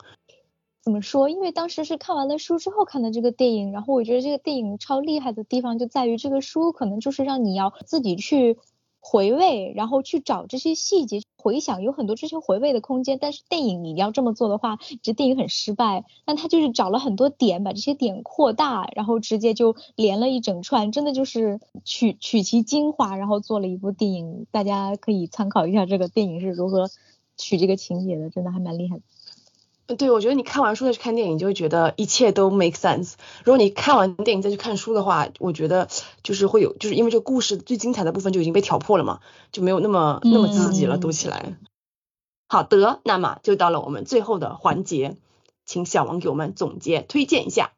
[0.83, 1.29] 怎么说？
[1.29, 8.59] 因为当时是看完了书之后看的这个电影，然后我觉得这个电影超厉害的地方就在于这个书可能就是让你要自己去。
[9.01, 13.19] 回味，然后去找这些细节，回想有很多追求回味的空间。
[13.21, 16.05] 但是电影你要这么做的话，这电影很失败。
[16.25, 24.47] 但他就是找了很多点，把这些点扩大，然后直接就连了一整串，真的就是取取其精华，然后做了一部电影。
[24.51, 26.91] 大家可以参考一下这个电影是如何
[27.37, 29.03] 取这个情节的，真的还蛮厉害的。
[29.97, 33.15] 对，我觉得你看完书再去看电影，就会觉得一切都 make sense。
[33.43, 35.89] 如果你看完电影再去看书的话，我觉得
[36.23, 39.21] 就是会有，就是因为这个故事最精彩的部分就已经被挑破了嘛，
[39.51, 41.57] 就没有那么那么刺激了，读起来。
[42.49, 45.17] 好的，那么就到了我们最后的环节，
[45.65, 47.73] 请小王给我们总结推荐一下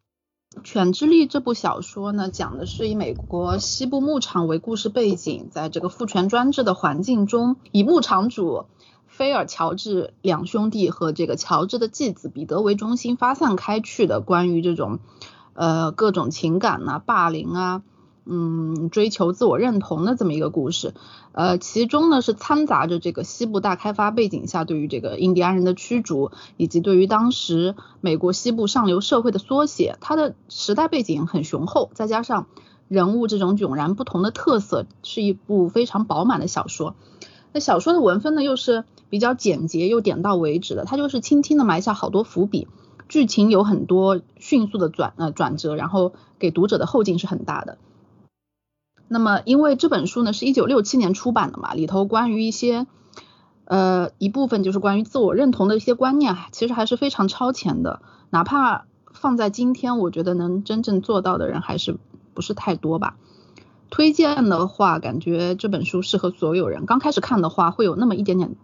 [0.65, 8.65] 《犬之力》这部小说呢，讲的是以美国西部牧场为故事背景，在这个父权专制的环境中，以牧场主。
[9.11, 14.99] 菲尔、乔治两兄弟和这个乔治的继子彼得为中心发散开去的关于这种
[15.53, 17.83] 呃各种情感呐、霸凌啊、
[18.25, 20.95] 嗯追求自我认同的这么一个故事。
[21.33, 29.99] 呃，其中呢是掺杂着这个西部大开发背景下对于这个印第安人的驱逐，以及对于当时美国西部上流社会的缩写。
[30.01, 32.47] 它的时代背景很雄厚，再加上
[32.89, 36.95] 人物这种迥然不同的特色，是一部非常饱满的小说。
[37.53, 42.69] 那小说的文风呢，又是比较简洁又点到为止的，它就是轻轻的埋下好多伏笔，
[43.09, 47.77] 剧情有很多迅速的转呃转折，然后给读者的后劲是很大的。
[49.09, 52.87] 那么因为这本书呢是一九六七年出版的嘛，里头关于一些
[53.65, 58.01] 呃一部分就是关于自我认同的一些观念，其实还是非常超前的，
[58.31, 61.99] 哪怕放在今天，我觉得能真正做到的人还是
[62.33, 63.17] 不是太多吧。
[63.91, 66.87] 推荐的话，感觉这本书适合所有人。
[66.87, 68.55] 刚开始看的话，会有那么一点点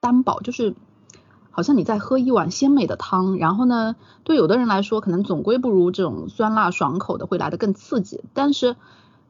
[0.00, 0.74] 单薄，就是
[1.50, 3.36] 好像你在喝一碗鲜美的汤。
[3.38, 8.22] 然后呢，对有的人来说，可能总归不如这种酸辣爽口的会来的更刺激。
[8.34, 8.76] 但是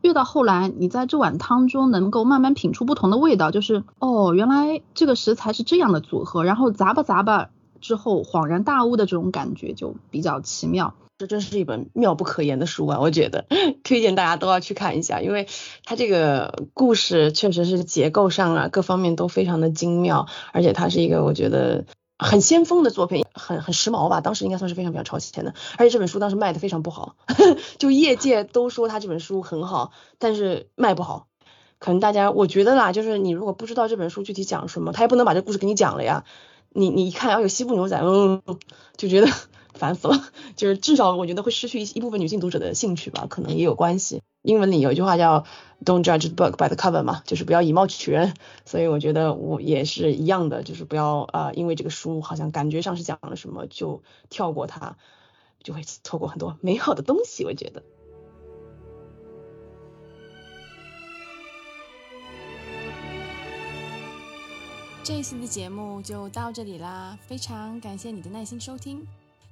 [0.03, 7.51] 越到后来，你在这碗汤中能够慢慢品出不同的味道，就是哦，原来这个食材是这样的组合，然后咂吧咂吧，
[7.81, 10.95] 之后恍然大悟的这种感觉就比较奇妙。
[11.19, 13.01] 这真是一本妙不可言的书啊！
[13.01, 13.47] 我觉得
[13.85, 15.49] 推荐大家都要去看一下，因为
[15.85, 21.87] 它这个故事确实是结构上啊各方面都非常的精妙，而且它是一个我觉得
[22.19, 25.55] 很先锋的作品，很很时髦吧，当时应该算是非常非常超前的。
[25.79, 27.17] 而且这本书当时卖的非常不好，
[27.79, 31.29] 就业界都说他这本书很好，但是卖不好。
[31.79, 36.25] 可能大家我觉得啦，就是你如果不知道这本书具体讲什么，他也不能把这故事给你讲了呀。
[36.71, 38.43] 你你一看要有西部牛仔，嗯，
[38.99, 39.29] 就觉得。
[39.77, 40.25] 烦死了，
[40.57, 44.23] 就是至少我觉得会失去一一部分女性读者的兴趣吧，可能也有关系。
[44.43, 45.45] 英文里有一句话叫
[45.85, 48.35] "Don't judge the book by the cover" 嘛，就是不要以貌取人。
[48.65, 54.97] 所以我觉得我也是一样的，就是不要啊，因为这个书好像感觉上是讲了什么就跳过它，
[55.63, 57.45] 就会错过很多美好的东西。
[57.45, 57.83] 我觉得。
[65.03, 69.07] 这一期的节目就到这里啦，非常感谢你的耐心收听。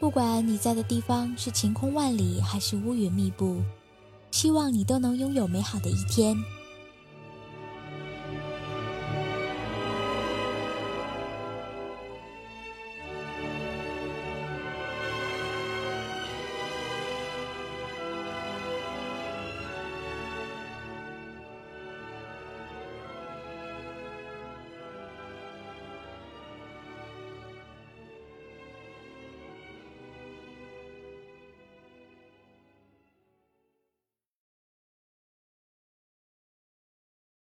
[0.00, 3.60] 不管你在的地方是晴空万里还是乌云密布，
[4.30, 6.36] 希望你都能拥有美好的一天。